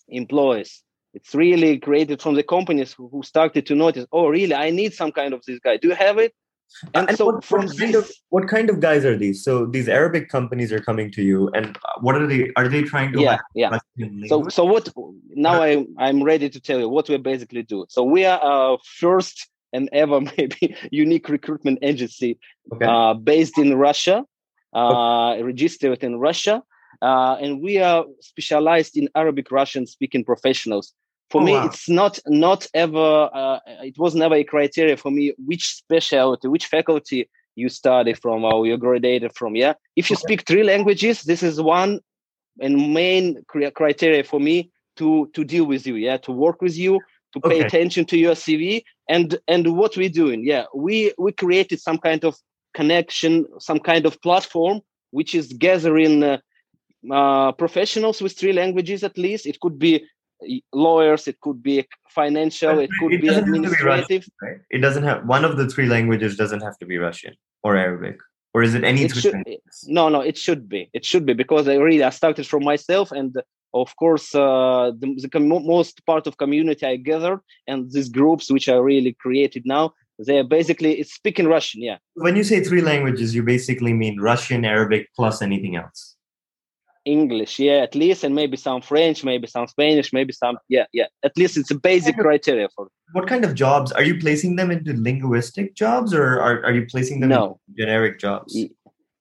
employees. 0.07 0.83
It's 1.13 1.33
really 1.33 1.79
created 1.79 2.21
from 2.21 2.35
the 2.35 2.43
companies 2.43 2.93
who, 2.93 3.09
who 3.09 3.23
started 3.23 3.65
to 3.65 3.75
notice. 3.75 4.05
Oh, 4.11 4.27
really? 4.27 4.53
I 4.53 4.69
need 4.69 4.93
some 4.93 5.11
kind 5.11 5.33
of 5.33 5.43
this 5.45 5.59
guy. 5.59 5.77
Do 5.77 5.87
you 5.87 5.95
have 5.95 6.19
it? 6.19 6.33
And, 6.93 7.09
and 7.09 7.17
so 7.17 7.25
what, 7.25 7.43
from 7.43 7.65
what 7.65 7.77
kind 7.77 7.93
this, 7.93 8.09
of 8.09 8.15
what 8.29 8.47
kind 8.47 8.69
of 8.69 8.79
guys 8.79 9.03
are 9.03 9.17
these? 9.17 9.43
So 9.43 9.65
these 9.65 9.89
Arabic 9.89 10.29
companies 10.29 10.71
are 10.71 10.79
coming 10.79 11.11
to 11.11 11.21
you, 11.21 11.49
and 11.49 11.77
what 12.01 12.15
are 12.15 12.27
they? 12.27 12.51
Are 12.55 12.67
they 12.67 12.83
trying 12.83 13.11
to? 13.13 13.21
Yeah, 13.21 13.39
yeah. 13.55 13.79
So 14.27 14.47
so 14.49 14.65
what? 14.65 14.89
Now 15.29 15.61
I 15.61 15.85
I'm 15.97 16.23
ready 16.23 16.49
to 16.49 16.59
tell 16.59 16.79
you 16.79 16.87
what 16.87 17.09
we 17.09 17.17
basically 17.17 17.63
do. 17.63 17.85
So 17.89 18.03
we 18.03 18.25
are 18.25 18.39
uh, 18.41 18.77
first 18.83 19.49
and 19.73 19.89
ever 19.93 20.21
maybe 20.37 20.75
unique 20.91 21.27
recruitment 21.29 21.79
agency 21.81 22.39
okay. 22.73 22.85
uh, 22.85 23.13
based 23.13 23.57
in 23.57 23.75
Russia, 23.75 24.23
uh, 24.73 25.31
okay. 25.31 25.43
registered 25.43 26.03
in 26.03 26.19
Russia, 26.19 26.63
uh, 27.01 27.35
and 27.41 27.61
we 27.61 27.79
are 27.79 28.05
specialized 28.21 28.95
in 28.95 29.09
Arabic 29.15 29.51
Russian 29.51 29.85
speaking 29.85 30.23
professionals 30.23 30.93
for 31.29 31.41
oh, 31.41 31.45
me 31.45 31.53
wow. 31.53 31.65
it's 31.65 31.87
not 31.89 32.19
not 32.27 32.67
ever 32.73 33.29
uh, 33.33 33.59
it 33.83 33.97
was 33.97 34.15
never 34.15 34.35
a 34.35 34.43
criteria 34.43 34.97
for 34.97 35.11
me 35.11 35.33
which 35.45 35.67
specialty 35.67 36.47
which 36.47 36.65
faculty 36.65 37.29
you 37.55 37.69
study 37.69 38.13
from 38.13 38.45
or 38.45 38.65
you 38.65 38.77
graduated 38.77 39.33
from 39.35 39.55
yeah 39.55 39.73
if 39.95 40.09
you 40.09 40.15
okay. 40.15 40.21
speak 40.21 40.47
three 40.47 40.63
languages 40.63 41.23
this 41.23 41.43
is 41.43 41.61
one 41.61 41.99
and 42.61 42.93
main 42.93 43.43
criteria 43.47 44.23
for 44.23 44.39
me 44.39 44.71
to 44.95 45.29
to 45.33 45.43
deal 45.43 45.65
with 45.65 45.85
you 45.85 45.95
yeah 45.95 46.17
to 46.17 46.31
work 46.31 46.61
with 46.61 46.77
you 46.77 46.99
to 47.33 47.39
pay 47.39 47.57
okay. 47.57 47.65
attention 47.65 48.05
to 48.05 48.17
your 48.17 48.35
cv 48.35 48.83
and 49.07 49.37
and 49.47 49.75
what 49.77 49.95
we're 49.97 50.09
doing 50.09 50.43
yeah 50.43 50.65
we 50.73 51.13
we 51.17 51.31
created 51.31 51.79
some 51.79 51.97
kind 51.97 52.23
of 52.23 52.35
connection 52.73 53.45
some 53.59 53.79
kind 53.79 54.05
of 54.05 54.21
platform 54.21 54.81
which 55.11 55.33
is 55.33 55.53
gathering 55.53 56.23
uh, 56.23 56.37
uh, 57.11 57.51
professionals 57.53 58.21
with 58.21 58.37
three 58.37 58.53
languages 58.53 59.03
at 59.03 59.17
least 59.17 59.45
it 59.45 59.59
could 59.59 59.79
be 59.79 60.03
lawyers 60.73 61.27
it 61.27 61.39
could 61.41 61.61
be 61.61 61.85
financial 62.07 62.79
it 62.79 62.89
could 62.99 63.13
it 63.13 63.21
be 63.21 63.27
administrative 63.27 63.79
be 63.79 63.85
Russian, 63.85 64.33
right? 64.41 64.57
it 64.69 64.79
doesn't 64.79 65.03
have 65.03 65.25
one 65.25 65.43
of 65.43 65.57
the 65.57 65.67
three 65.67 65.87
languages 65.87 66.37
doesn't 66.37 66.61
have 66.61 66.77
to 66.79 66.85
be 66.85 66.97
russian 66.97 67.33
or 67.63 67.75
arabic. 67.75 68.17
Or 68.53 68.63
is 68.63 68.73
it 68.73 68.83
any 68.83 69.03
it 69.03 69.15
should, 69.15 69.43
no 69.85 70.09
no 70.09 70.21
it 70.21 70.37
should 70.37 70.67
be. 70.67 70.89
It 70.93 71.05
should 71.05 71.25
be 71.25 71.33
because 71.33 71.67
i 71.67 71.75
really 71.75 72.03
i 72.03 72.09
started 72.09 72.47
from 72.47 72.63
myself 72.63 73.11
and 73.11 73.35
of 73.73 73.95
course 73.95 74.33
uh, 74.33 74.91
the, 74.99 75.27
the 75.31 75.39
most 75.39 76.05
part 76.05 76.25
of 76.27 76.37
community 76.37 76.85
i 76.85 76.95
gathered 76.95 77.41
and 77.67 77.91
these 77.91 78.09
groups 78.09 78.51
which 78.51 78.67
are 78.67 78.83
really 78.83 79.13
created 79.13 79.63
now 79.65 79.93
they're 80.19 80.43
basically 80.43 80.99
it's 80.99 81.13
speaking 81.13 81.47
russian 81.47 81.81
yeah. 81.81 81.97
When 82.15 82.35
you 82.35 82.43
say 82.43 82.63
three 82.63 82.81
languages 82.81 83.35
you 83.35 83.43
basically 83.43 83.93
mean 83.93 84.19
russian 84.19 84.65
arabic 84.65 85.09
plus 85.15 85.41
anything 85.41 85.75
else 85.75 86.15
English, 87.17 87.59
yeah, 87.59 87.79
at 87.87 87.95
least, 87.95 88.23
and 88.23 88.33
maybe 88.35 88.57
some 88.57 88.81
French, 88.81 89.23
maybe 89.23 89.47
some 89.47 89.67
Spanish, 89.67 90.13
maybe 90.13 90.33
some, 90.33 90.57
yeah, 90.67 90.85
yeah. 90.93 91.07
At 91.23 91.37
least 91.37 91.57
it's 91.57 91.71
a 91.71 91.79
basic 91.89 92.15
criteria 92.17 92.67
for. 92.75 92.87
What 93.13 93.27
kind 93.27 93.43
of 93.43 93.55
jobs 93.55 93.91
are 93.91 94.03
you 94.03 94.19
placing 94.19 94.55
them 94.55 94.69
into 94.71 94.93
linguistic 94.93 95.75
jobs, 95.75 96.13
or 96.13 96.25
are, 96.39 96.63
are 96.65 96.71
you 96.71 96.85
placing 96.85 97.19
them 97.21 97.29
no. 97.29 97.59
in 97.67 97.75
generic 97.83 98.19
jobs? 98.19 98.57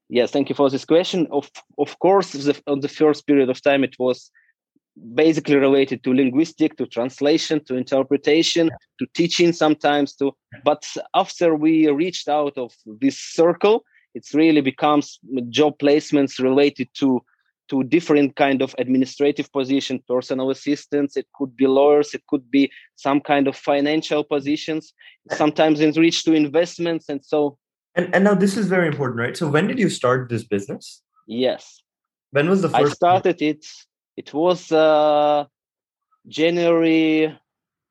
Yes, 0.08 0.30
thank 0.30 0.48
you 0.48 0.54
for 0.54 0.70
this 0.70 0.84
question. 0.84 1.26
Of 1.30 1.50
of 1.78 1.98
course, 1.98 2.32
the, 2.32 2.60
on 2.66 2.80
the 2.80 2.88
first 3.00 3.26
period 3.26 3.50
of 3.50 3.60
time, 3.60 3.84
it 3.84 3.96
was 3.98 4.30
basically 5.14 5.56
related 5.56 6.02
to 6.04 6.14
linguistic, 6.14 6.76
to 6.76 6.86
translation, 6.86 7.64
to 7.66 7.76
interpretation, 7.76 8.70
to 8.98 9.06
teaching 9.14 9.52
sometimes. 9.52 10.14
To 10.16 10.32
but 10.64 10.82
after 11.14 11.54
we 11.54 11.88
reached 11.90 12.28
out 12.28 12.56
of 12.56 12.72
this 13.00 13.18
circle, 13.18 13.84
it's 14.14 14.34
really 14.34 14.60
becomes 14.60 15.18
job 15.50 15.78
placements 15.78 16.38
related 16.38 16.88
to 16.94 17.20
to 17.68 17.82
different 17.84 18.36
kind 18.36 18.62
of 18.62 18.74
administrative 18.78 19.52
position 19.52 20.02
personal 20.08 20.50
assistants 20.50 21.16
it 21.16 21.26
could 21.34 21.56
be 21.56 21.66
lawyers 21.66 22.14
it 22.14 22.22
could 22.28 22.50
be 22.50 22.70
some 22.96 23.20
kind 23.20 23.46
of 23.46 23.56
financial 23.56 24.24
positions 24.24 24.92
sometimes 25.32 25.80
in 25.80 25.92
reach 25.92 26.24
to 26.24 26.32
investments 26.32 27.08
and 27.08 27.24
so 27.24 27.58
and, 27.98 28.14
and 28.14 28.24
now 28.24 28.34
this 28.34 28.56
is 28.56 28.66
very 28.68 28.86
important 28.86 29.18
right? 29.18 29.36
So 29.36 29.48
when 29.48 29.66
did 29.66 29.78
you 29.78 29.90
start 29.90 30.28
this 30.28 30.44
business? 30.44 31.02
Yes. 31.26 31.82
When 32.30 32.48
was 32.48 32.62
the 32.62 32.68
first 32.68 32.92
i 32.92 32.94
started 32.94 33.42
it 33.42 33.64
it 34.16 34.32
was 34.34 34.70
uh 34.70 35.44
january 36.26 37.34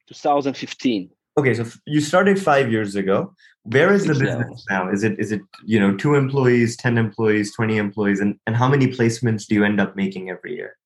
2015 0.07 1.09
okay 1.37 1.53
so 1.53 1.65
you 1.85 2.01
started 2.01 2.41
five 2.41 2.71
years 2.71 2.95
ago. 2.95 3.33
Where 3.63 3.93
is 3.93 4.05
the 4.05 4.13
business 4.13 4.65
now? 4.69 4.89
Is 4.89 5.03
it 5.03 5.19
is 5.19 5.31
it 5.31 5.41
you 5.65 5.79
know 5.79 5.95
two 5.95 6.15
employees 6.15 6.77
10 6.77 6.97
employees 6.97 7.53
20 7.53 7.77
employees 7.77 8.19
and, 8.21 8.39
and 8.47 8.55
how 8.55 8.67
many 8.69 8.87
placements 8.87 9.45
do 9.45 9.55
you 9.55 9.65
end 9.65 9.81
up 9.81 9.95
making 9.95 10.29
every 10.29 10.55
year? 10.55 10.77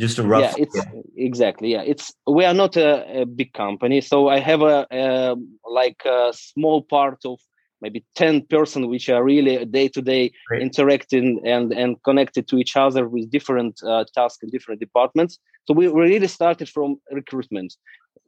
Just 0.00 0.18
a 0.18 0.22
rough 0.22 0.40
yeah 0.40 0.54
it's 0.56 0.78
exactly 1.16 1.72
yeah. 1.72 1.82
It's 1.82 2.12
we 2.26 2.44
are 2.44 2.54
not 2.54 2.76
a, 2.76 3.22
a 3.22 3.26
big 3.26 3.52
company 3.52 4.00
so 4.00 4.28
i 4.28 4.38
have 4.38 4.62
a, 4.62 4.86
a, 4.90 5.36
like 5.70 6.00
a 6.06 6.32
small 6.32 6.82
part 6.82 7.18
of 7.24 7.38
maybe 7.80 8.04
10 8.16 8.46
person 8.46 8.88
which 8.88 9.08
are 9.08 9.22
really 9.22 9.64
day 9.64 9.88
to 9.88 10.02
day 10.02 10.32
interacting 10.60 11.40
and 11.44 11.72
and 11.72 12.02
connected 12.02 12.48
to 12.48 12.56
each 12.56 12.76
other 12.76 13.08
with 13.08 13.30
different 13.30 13.80
uh, 13.84 14.04
tasks 14.14 14.42
in 14.42 14.50
different 14.50 14.80
departments. 14.80 15.38
So 15.66 15.74
we, 15.74 15.88
we 15.88 16.02
really 16.02 16.28
started 16.28 16.68
from 16.68 16.96
recruitment 17.12 17.74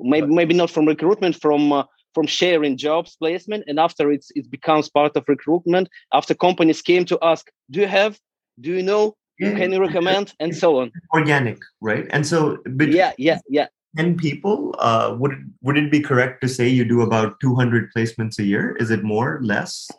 maybe 0.02 0.26
maybe 0.26 0.54
not 0.54 0.70
from 0.70 0.86
recruitment 0.86 1.40
from 1.40 1.72
uh, 1.72 1.84
from 2.14 2.26
sharing 2.26 2.76
jobs 2.76 3.16
placement 3.16 3.64
and 3.66 3.78
after 3.78 4.10
it's 4.10 4.30
it 4.34 4.50
becomes 4.50 4.88
part 4.88 5.16
of 5.16 5.24
recruitment 5.28 5.88
after 6.12 6.34
companies 6.34 6.82
came 6.82 7.04
to 7.04 7.18
ask 7.22 7.50
do 7.70 7.80
you 7.80 7.86
have 7.86 8.18
do 8.60 8.70
you 8.72 8.82
know 8.82 9.14
yeah. 9.40 9.56
can 9.56 9.72
you 9.72 9.80
recommend? 9.80 10.34
and 10.40 10.54
so 10.54 10.78
on. 10.80 10.92
Organic 11.14 11.58
right? 11.80 12.06
And 12.10 12.26
so 12.26 12.58
yeah 12.78 13.12
yeah 13.18 13.38
yeah. 13.48 13.68
10 13.96 14.16
people 14.16 14.74
uh, 14.78 15.16
would 15.18 15.32
would 15.62 15.76
it 15.76 15.90
be 15.90 16.00
correct 16.00 16.40
to 16.42 16.48
say 16.48 16.68
you 16.68 16.84
do 16.84 17.00
about 17.00 17.40
200 17.40 17.90
placements 17.96 18.38
a 18.38 18.44
year? 18.44 18.76
Is 18.78 18.90
it 18.90 19.02
more 19.02 19.40
less? 19.42 19.90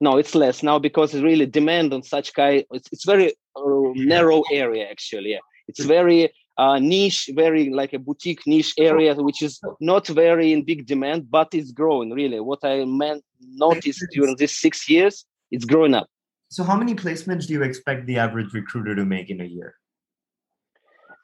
No 0.00 0.16
it's 0.16 0.34
less 0.34 0.62
now 0.62 0.78
because 0.78 1.14
it's 1.14 1.22
really 1.22 1.46
demand 1.46 1.92
on 1.92 2.02
such 2.02 2.34
kind 2.34 2.64
it's, 2.72 2.88
it's 2.92 3.04
very 3.04 3.34
uh, 3.54 3.92
narrow 3.94 4.42
area 4.50 4.88
actually 4.90 5.32
yeah. 5.32 5.44
It's 5.68 5.84
very 5.84 6.32
uh, 6.58 6.78
niche 6.78 7.30
very 7.34 7.70
like 7.70 7.92
a 7.92 7.98
boutique 7.98 8.46
niche 8.46 8.74
area 8.78 9.14
which 9.14 9.42
is 9.42 9.60
not 9.80 10.06
very 10.06 10.52
in 10.52 10.64
big 10.64 10.86
demand 10.86 11.30
but 11.30 11.48
it's 11.52 11.72
growing 11.72 12.10
really. 12.10 12.40
What 12.40 12.64
i 12.64 12.84
meant 12.84 13.22
noticed 13.40 14.04
during 14.12 14.36
these 14.36 14.56
six 14.56 14.88
years 14.88 15.24
it's 15.50 15.64
growing 15.64 15.94
up. 15.94 16.08
So 16.48 16.64
how 16.64 16.76
many 16.76 16.94
placements 16.94 17.46
do 17.46 17.54
you 17.54 17.62
expect 17.62 18.06
the 18.06 18.18
average 18.18 18.52
recruiter 18.54 18.94
to 18.94 19.04
make 19.04 19.30
in 19.30 19.40
a 19.40 19.44
year? 19.44 19.74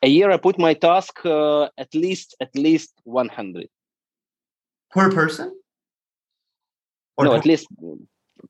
A 0.02 0.08
year 0.08 0.30
i 0.30 0.36
put 0.36 0.58
my 0.58 0.74
task 0.74 1.24
uh, 1.24 1.68
at 1.78 1.94
least 1.94 2.36
at 2.40 2.54
least 2.54 2.92
100 3.04 3.68
per 4.90 5.10
person? 5.10 5.56
Or 7.16 7.24
no 7.24 7.34
at 7.34 7.46
least 7.46 7.66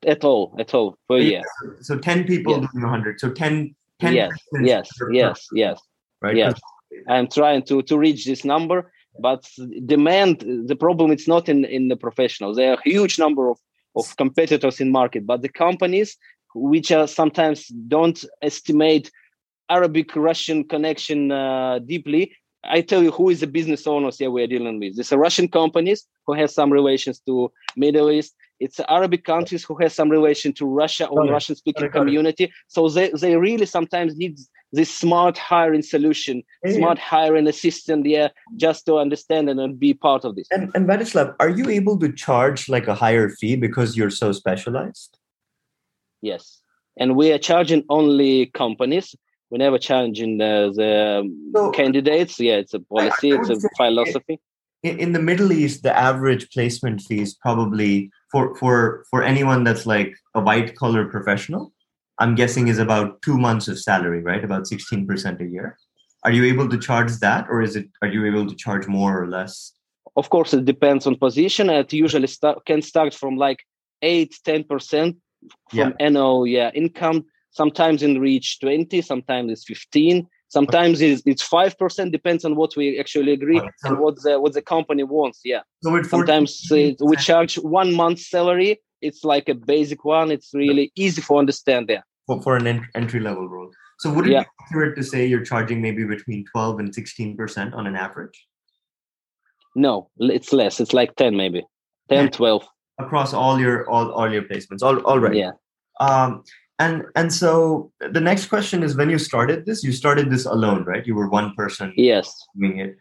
at 0.06 0.24
all 0.24 0.56
at 0.58 0.74
all 0.74 0.96
per 1.08 1.18
year. 1.18 1.42
so 1.80 1.98
10 1.98 2.24
people 2.24 2.52
yes. 2.60 2.68
doing 2.72 2.82
100 2.82 3.20
so 3.20 3.30
10 3.30 3.74
10 4.00 4.14
yes 4.14 4.30
yes 4.62 4.88
yes 5.10 5.48
yes 5.52 5.80
right 6.22 6.36
yes 6.36 6.60
i'm 7.08 7.28
trying 7.28 7.62
to 7.62 7.82
to 7.82 7.98
reach 7.98 8.24
this 8.24 8.44
number 8.44 8.92
but 9.20 9.48
demand 9.84 10.44
the 10.66 10.76
problem 10.76 11.10
it's 11.10 11.28
not 11.28 11.48
in 11.48 11.64
in 11.64 11.88
the 11.88 11.96
professionals 11.96 12.56
there 12.56 12.70
are 12.70 12.78
a 12.78 12.88
huge 12.88 13.18
number 13.18 13.50
of 13.50 13.58
of 13.94 14.16
competitors 14.16 14.80
in 14.80 14.90
market 14.90 15.26
but 15.26 15.42
the 15.42 15.48
companies 15.48 16.16
which 16.54 16.90
are 16.92 17.06
sometimes 17.06 17.66
don't 17.88 18.24
estimate 18.42 19.10
Arabic 19.68 20.14
Russian 20.14 20.64
connection 20.64 21.32
uh, 21.32 21.78
deeply. 21.78 22.32
I 22.64 22.80
tell 22.80 23.02
you 23.02 23.10
who 23.10 23.30
is 23.30 23.40
the 23.40 23.46
business 23.46 23.86
owners 23.86 24.18
here 24.18 24.30
we 24.30 24.42
are 24.42 24.46
dealing 24.46 24.78
with. 24.78 24.96
These 24.96 25.12
are 25.12 25.18
Russian 25.18 25.48
companies 25.48 26.06
who 26.26 26.34
have 26.34 26.50
some 26.50 26.70
relations 26.72 27.20
to 27.26 27.50
Middle 27.76 28.10
East. 28.10 28.34
It's 28.60 28.78
Arabic 28.88 29.24
countries 29.24 29.64
who 29.64 29.76
have 29.82 29.92
some 29.92 30.08
relation 30.08 30.52
to 30.54 30.66
Russia 30.66 31.06
or 31.06 31.26
Russian 31.26 31.56
speaking 31.56 31.90
community. 31.90 32.52
So 32.68 32.88
they, 32.88 33.10
they 33.10 33.36
really 33.36 33.66
sometimes 33.66 34.16
need 34.16 34.38
this 34.72 34.92
smart 34.92 35.36
hiring 35.38 35.82
solution, 35.82 36.42
yeah. 36.64 36.72
smart 36.76 36.98
hiring 36.98 37.46
assistant, 37.46 38.06
yeah, 38.06 38.28
just 38.56 38.86
to 38.86 38.96
understand 38.96 39.50
and 39.50 39.78
be 39.78 39.94
part 39.94 40.24
of 40.24 40.34
this. 40.34 40.48
And 40.50 40.70
and 40.74 40.86
Vladislav, 40.88 41.34
are 41.38 41.50
you 41.50 41.68
able 41.68 41.98
to 41.98 42.12
charge 42.12 42.68
like 42.68 42.88
a 42.88 42.94
higher 42.94 43.28
fee 43.28 43.56
because 43.56 43.96
you're 43.96 44.10
so 44.10 44.32
specialized? 44.32 45.18
Yes. 46.22 46.60
And 46.98 47.16
we 47.16 47.32
are 47.32 47.38
charging 47.38 47.84
only 47.88 48.46
companies 48.46 49.14
We're 49.52 49.58
never 49.58 49.76
challenging 49.76 50.40
uh, 50.40 50.68
the, 50.68 51.28
the 51.52 51.52
so, 51.54 51.68
uh, 51.68 51.70
candidates. 51.72 52.40
Yeah, 52.40 52.54
it's 52.54 52.72
a 52.72 52.80
policy, 52.80 53.32
it's 53.32 53.50
a 53.50 53.68
philosophy. 53.76 54.40
In, 54.82 54.98
in 54.98 55.12
the 55.12 55.20
Middle 55.20 55.52
East, 55.52 55.82
the 55.82 55.94
average 55.94 56.50
placement 56.50 57.02
fee 57.02 57.20
is 57.20 57.34
probably 57.34 58.10
for 58.30 58.56
for 58.56 59.04
for 59.10 59.22
anyone 59.22 59.62
that's 59.62 59.84
like 59.84 60.16
a 60.34 60.40
white 60.40 60.74
collar 60.74 61.04
professional. 61.04 61.70
I'm 62.18 62.34
guessing 62.34 62.68
is 62.68 62.78
about 62.78 63.22
two 63.22 63.38
months 63.38 63.68
of 63.68 63.78
salary, 63.78 64.22
right? 64.22 64.44
About 64.44 64.66
sixteen 64.66 65.06
percent 65.06 65.40
a 65.40 65.46
year. 65.46 65.78
Are 66.24 66.30
you 66.30 66.44
able 66.44 66.68
to 66.68 66.78
charge 66.78 67.12
that, 67.18 67.46
or 67.48 67.62
is 67.62 67.76
it? 67.76 67.88
Are 68.02 68.08
you 68.08 68.26
able 68.26 68.46
to 68.46 68.54
charge 68.54 68.86
more 68.86 69.20
or 69.20 69.28
less? 69.28 69.72
Of 70.16 70.30
course, 70.30 70.52
it 70.52 70.64
depends 70.64 71.06
on 71.06 71.16
position. 71.16 71.70
It 71.70 71.92
usually 71.92 72.26
start, 72.26 72.64
can 72.66 72.82
start 72.82 73.14
from 73.14 73.36
like 73.36 73.60
eight, 74.02 74.38
ten 74.44 74.64
percent 74.64 75.16
from 75.70 75.78
yeah. 75.78 75.90
annual 76.00 76.46
yeah 76.46 76.70
income 76.74 77.24
sometimes 77.50 78.02
in 78.02 78.20
reach 78.20 78.60
20 78.60 79.02
sometimes 79.02 79.50
it's 79.50 79.64
15 79.64 80.26
sometimes 80.48 81.00
it's, 81.00 81.22
it's 81.26 81.46
5% 81.48 82.12
depends 82.12 82.44
on 82.44 82.56
what 82.56 82.76
we 82.76 82.98
actually 82.98 83.32
agree 83.32 83.60
and 83.84 83.98
what 83.98 84.16
the 84.22 84.40
what 84.40 84.52
the 84.52 84.62
company 84.62 85.02
wants 85.02 85.40
yeah 85.44 85.60
so 85.82 86.02
sometimes 86.02 86.60
it, 86.70 86.96
we 87.00 87.16
charge 87.16 87.56
one 87.56 87.94
month 87.94 88.20
salary 88.20 88.80
it's 89.02 89.24
like 89.24 89.48
a 89.48 89.54
basic 89.54 90.04
one. 90.04 90.30
It's 90.30 90.50
really 90.54 90.92
easy 90.94 91.20
for 91.20 91.38
understand 91.38 91.88
there. 91.88 92.04
For, 92.26 92.40
for 92.40 92.56
an 92.56 92.66
ent- 92.66 92.86
entry 92.94 93.20
level 93.20 93.48
role. 93.48 93.70
So 93.98 94.12
would 94.12 94.26
it 94.26 94.32
yeah. 94.32 94.42
be 94.42 94.48
accurate 94.64 94.96
to 94.96 95.04
say 95.04 95.26
you're 95.26 95.44
charging 95.44 95.82
maybe 95.82 96.04
between 96.04 96.44
12 96.52 96.80
and 96.80 96.94
16% 96.94 97.74
on 97.74 97.86
an 97.86 97.96
average? 97.96 98.46
No 99.74 100.10
it's 100.18 100.52
less. 100.52 100.80
It's 100.80 100.92
like 100.92 101.16
10 101.16 101.36
maybe. 101.36 101.62
10 102.10 102.30
12 102.30 102.66
across 102.98 103.32
all 103.32 103.58
your 103.58 103.88
all, 103.88 104.10
all 104.12 104.30
your 104.30 104.42
placements 104.42 104.82
all, 104.82 104.98
all 105.00 105.18
right 105.18 105.34
yeah. 105.34 105.52
Um 106.00 106.42
and 106.78 107.04
and 107.14 107.32
so 107.32 107.92
the 108.00 108.20
next 108.20 108.46
question 108.46 108.82
is 108.82 108.96
when 108.96 109.08
you 109.08 109.18
started 109.18 109.66
this 109.66 109.82
you 109.82 109.92
started 109.92 110.30
this 110.30 110.44
alone 110.44 110.84
right? 110.84 111.06
You 111.06 111.14
were 111.14 111.28
one 111.28 111.54
person 111.54 111.92
yes. 111.96 112.34
doing 112.58 112.78
it. 112.80 112.96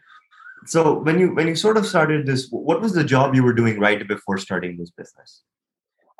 So 0.66 1.00
when 1.00 1.18
you 1.18 1.34
when 1.34 1.48
you 1.48 1.56
sort 1.56 1.76
of 1.76 1.84
started 1.84 2.26
this 2.26 2.48
what 2.50 2.80
was 2.80 2.94
the 2.94 3.04
job 3.04 3.34
you 3.34 3.42
were 3.42 3.52
doing 3.52 3.78
right 3.80 4.06
before 4.06 4.38
starting 4.38 4.78
this 4.78 4.90
business 4.90 5.42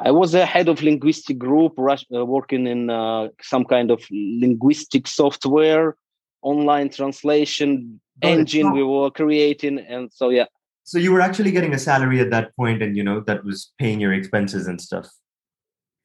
i 0.05 0.11
was 0.11 0.35
a 0.35 0.45
head 0.45 0.69
of 0.69 0.83
linguistic 0.83 1.39
group 1.39 1.73
uh, 1.79 2.25
working 2.25 2.67
in 2.67 2.91
uh, 2.91 3.29
some 3.41 3.65
kind 3.65 3.91
of 3.91 4.05
linguistic 4.11 5.07
software 5.07 5.97
online 6.43 6.89
translation 6.89 8.01
oh, 8.23 8.29
engine 8.29 8.73
we 8.73 8.83
were 8.83 9.11
creating 9.11 9.79
and 9.79 10.13
so 10.13 10.31
yeah 10.31 10.47
so 10.85 10.99
you 10.99 11.13
were 11.13 11.21
actually 11.21 11.53
getting 11.53 11.73
a 11.73 11.79
salary 11.79 12.21
at 12.21 12.31
that 12.31 12.55
point 12.57 12.83
and 12.83 12.97
you 12.97 13.05
know 13.05 13.21
that 13.21 13.45
was 13.45 13.73
paying 13.79 14.01
your 14.01 14.13
expenses 14.13 14.67
and 14.67 14.81
stuff 14.81 15.09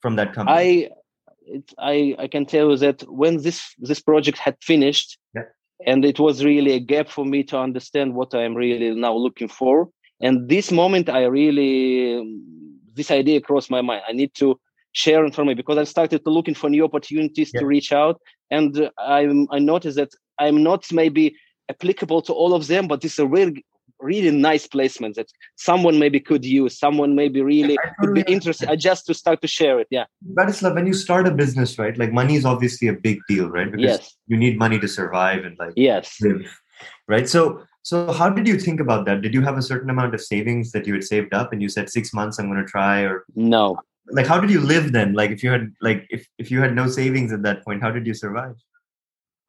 from 0.02 0.16
that 0.16 0.34
company 0.34 0.58
i 0.58 0.90
it, 1.48 1.74
I 1.78 2.16
I 2.20 2.28
can 2.28 2.46
tell 2.46 2.72
you 2.72 2.78
that 2.78 3.04
when 3.04 3.42
this 3.42 3.74
this 3.80 4.00
project 4.00 4.38
had 4.38 4.56
finished, 4.62 5.18
yeah. 5.34 5.44
and 5.86 6.06
it 6.06 6.20
was 6.20 6.44
really 6.44 6.74
a 6.74 6.80
gap 6.80 7.10
for 7.10 7.26
me 7.26 7.44
to 7.44 7.58
understand 7.58 8.16
what 8.16 8.34
I 8.34 8.44
am 8.44 8.56
really 8.56 8.94
now 8.94 9.16
looking 9.16 9.48
for. 9.48 9.90
And 10.22 10.50
this 10.50 10.72
moment, 10.72 11.10
I 11.10 11.26
really 11.26 12.18
this 12.98 13.12
idea 13.12 13.40
crossed 13.42 13.72
my 13.72 13.82
mind. 13.82 14.04
I 14.08 14.14
need 14.14 14.34
to 14.36 14.60
share 14.92 15.26
information 15.26 15.58
because 15.58 15.78
I 15.78 15.84
started 15.86 16.24
to 16.24 16.30
looking 16.30 16.56
for 16.56 16.70
new 16.70 16.84
opportunities 16.84 17.52
yeah. 17.54 17.62
to 17.62 17.66
reach 17.66 17.92
out, 17.92 18.20
and 18.52 18.90
I'm 18.98 19.48
I 19.52 19.60
noticed 19.60 19.98
that 19.98 20.12
I'm 20.40 20.64
not 20.64 20.92
maybe 20.92 21.36
applicable 21.70 22.22
to 22.24 22.34
all 22.34 22.54
of 22.54 22.68
them, 22.68 22.88
but 22.88 23.02
this 23.02 23.14
is 23.14 23.20
a 23.20 23.28
really 23.28 23.66
really 24.00 24.32
nice 24.32 24.68
placement 24.68 25.16
that 25.16 25.28
someone 25.56 25.98
maybe 25.98 26.20
could 26.20 26.46
use 26.46 26.78
someone 26.78 27.16
maybe 27.16 27.42
really 27.42 27.78
could 28.00 28.14
be 28.14 28.22
interested 28.28 28.70
I 28.70 28.76
just 28.76 29.08
to 29.08 29.14
start 29.14 29.42
to 29.42 29.48
share 29.48 29.80
it 29.80 29.88
yeah 29.90 30.06
Vladislav, 30.38 30.76
when 30.76 30.86
you 30.86 30.94
start 30.94 31.28
a 31.28 31.32
business 31.32 31.80
right 31.80 31.98
like 31.98 32.12
money 32.12 32.36
is 32.36 32.46
obviously 32.46 32.88
a 32.90 32.94
big 32.94 33.20
deal 33.28 33.50
right 33.50 33.72
because 33.72 34.00
yes. 34.00 34.16
you 34.28 34.38
need 34.38 34.60
money 34.60 34.80
to 34.80 34.88
survive 34.88 35.46
and 35.46 35.58
like 35.58 35.74
yes 35.76 36.18
live, 36.22 36.46
right 37.08 37.28
so 37.28 37.64
so 37.88 38.12
how 38.20 38.30
did 38.38 38.48
you 38.52 38.58
think 38.66 38.80
about 38.86 39.06
that 39.06 39.22
did 39.26 39.34
you 39.38 39.44
have 39.48 39.58
a 39.58 39.68
certain 39.72 39.90
amount 39.96 40.14
of 40.16 40.22
savings 40.22 40.72
that 40.72 40.88
you 40.88 40.94
had 40.94 41.04
saved 41.12 41.34
up 41.40 41.52
and 41.54 41.62
you 41.62 41.70
said 41.76 41.90
six 41.98 42.14
months 42.20 42.40
i'm 42.40 42.50
going 42.52 42.64
to 42.66 42.72
try 42.78 43.02
or 43.10 43.26
no 43.36 43.66
like 44.20 44.28
how 44.32 44.40
did 44.40 44.52
you 44.56 44.62
live 44.74 44.92
then 44.92 45.14
like 45.14 45.32
if 45.32 45.44
you 45.44 45.52
had 45.56 45.72
like 45.82 46.06
if, 46.10 46.28
if 46.38 46.52
you 46.52 46.62
had 46.62 46.76
no 46.76 46.88
savings 46.88 47.32
at 47.32 47.44
that 47.44 47.64
point 47.66 47.82
how 47.82 47.92
did 47.98 48.06
you 48.08 48.14
survive 48.14 48.56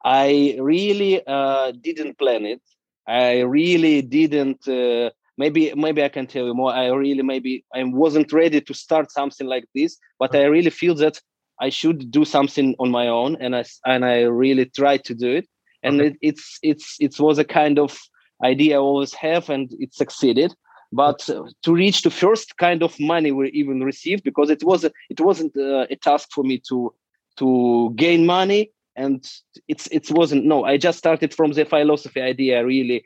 i 0.05 0.55
really 0.73 1.13
uh, 1.27 1.71
didn't 1.87 2.17
plan 2.17 2.45
it 2.45 2.61
I 3.09 3.39
really 3.39 4.03
didn't. 4.03 4.67
Uh, 4.67 5.09
maybe 5.35 5.73
maybe 5.75 6.03
I 6.03 6.09
can 6.09 6.27
tell 6.27 6.45
you 6.45 6.53
more. 6.53 6.71
I 6.71 6.87
really 6.89 7.23
maybe 7.23 7.65
I 7.73 7.83
wasn't 7.83 8.31
ready 8.31 8.61
to 8.61 8.73
start 8.73 9.11
something 9.11 9.47
like 9.47 9.65
this, 9.73 9.97
but 10.19 10.35
I 10.35 10.43
really 10.43 10.69
feel 10.69 10.93
that 10.95 11.19
I 11.59 11.69
should 11.69 12.11
do 12.11 12.23
something 12.23 12.75
on 12.77 12.91
my 12.91 13.07
own, 13.07 13.35
and 13.41 13.55
I 13.55 13.63
and 13.85 14.05
I 14.05 14.21
really 14.21 14.65
tried 14.65 15.03
to 15.05 15.15
do 15.15 15.31
it. 15.31 15.47
And 15.81 15.99
okay. 15.99 16.09
it, 16.09 16.17
it's 16.21 16.59
it's 16.61 16.97
it 16.99 17.19
was 17.19 17.39
a 17.39 17.43
kind 17.43 17.79
of 17.79 17.97
idea 18.43 18.75
I 18.75 18.79
always 18.79 19.13
have, 19.13 19.49
and 19.49 19.73
it 19.79 19.93
succeeded. 19.93 20.53
But 20.91 21.29
uh, 21.29 21.43
to 21.63 21.73
reach 21.73 22.01
the 22.01 22.09
first 22.09 22.57
kind 22.57 22.81
of 22.81 22.99
money 22.99 23.31
we 23.31 23.51
even 23.51 23.83
received, 23.83 24.23
because 24.23 24.49
it 24.49 24.63
was 24.63 24.83
a, 24.83 24.91
it 25.09 25.19
wasn't 25.19 25.55
uh, 25.55 25.85
a 25.89 25.95
task 25.95 26.29
for 26.31 26.43
me 26.43 26.61
to 26.69 26.93
to 27.37 27.93
gain 27.95 28.25
money 28.25 28.71
and 28.97 29.31
it's 29.69 29.87
it 29.87 30.11
wasn't 30.11 30.43
no 30.43 30.65
i 30.65 30.75
just 30.75 30.97
started 30.97 31.33
from 31.33 31.53
the 31.53 31.63
philosophy 31.63 32.19
idea 32.19 32.57
I 32.57 32.61
really 32.61 33.05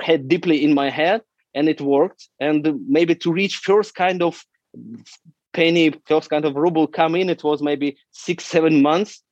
had 0.00 0.28
deeply 0.28 0.64
in 0.64 0.74
my 0.74 0.90
head 0.90 1.22
and 1.54 1.68
it 1.68 1.80
worked. 1.80 2.28
And 2.40 2.80
maybe 2.88 3.14
to 3.16 3.32
reach 3.32 3.56
first 3.56 3.94
kind 3.94 4.22
of 4.22 4.44
penny 5.52 5.94
first 6.06 6.30
kind 6.30 6.44
of 6.44 6.56
ruble 6.56 6.88
come 6.88 7.14
in 7.14 7.30
it 7.30 7.44
was 7.44 7.62
maybe 7.62 7.96
six 8.10 8.44
seven 8.44 8.82
months 8.82 9.22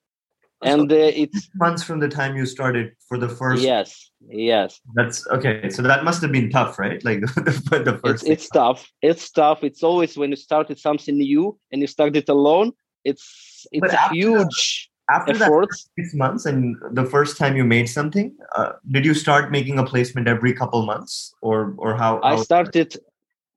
and 0.63 0.93
uh, 0.93 0.95
it's 0.95 1.51
months 1.57 1.83
from 1.83 2.01
the 2.01 2.09
time 2.09 2.37
you 2.37 2.47
started 2.47 2.93
for 3.09 3.19
the 3.19 3.29
first 3.29 3.63
yes 3.63 4.11
yes. 4.29 4.81
That's 4.95 5.27
okay 5.29 5.69
so 5.69 5.83
that 5.83 6.05
must 6.05 6.23
have 6.23 6.33
been 6.33 6.51
tough 6.51 6.79
right? 6.79 7.03
Like 7.09 7.21
the, 7.21 7.83
the 7.85 7.99
first 7.99 8.23
it's, 8.25 8.45
it's 8.45 8.49
tough. 8.49 8.89
It's 9.03 9.31
tough. 9.31 9.65
It's 9.65 9.83
always 9.83 10.17
when 10.17 10.31
you 10.31 10.37
started 10.37 10.79
something 10.79 11.19
new 11.19 11.59
and 11.71 11.81
you 11.81 11.87
started 11.87 12.17
it 12.17 12.29
alone 12.29 12.73
it's 13.05 13.67
it's 13.73 13.95
huge 14.11 14.91
after 15.11 15.33
efforts. 15.33 15.85
that 15.85 16.03
six 16.03 16.15
months 16.15 16.47
and 16.47 16.77
the 16.93 17.05
first 17.05 17.37
time 17.37 17.57
you 17.57 17.65
made 17.65 17.89
something 17.89 18.33
uh, 18.55 18.73
did 18.93 19.05
you 19.05 19.13
start 19.13 19.51
making 19.51 19.77
a 19.79 19.85
placement 19.85 20.29
every 20.29 20.53
couple 20.53 20.87
months 20.87 21.35
or 21.43 21.75
or 21.79 21.97
how, 21.97 22.21
how 22.23 22.37
i 22.37 22.37
started 22.37 22.97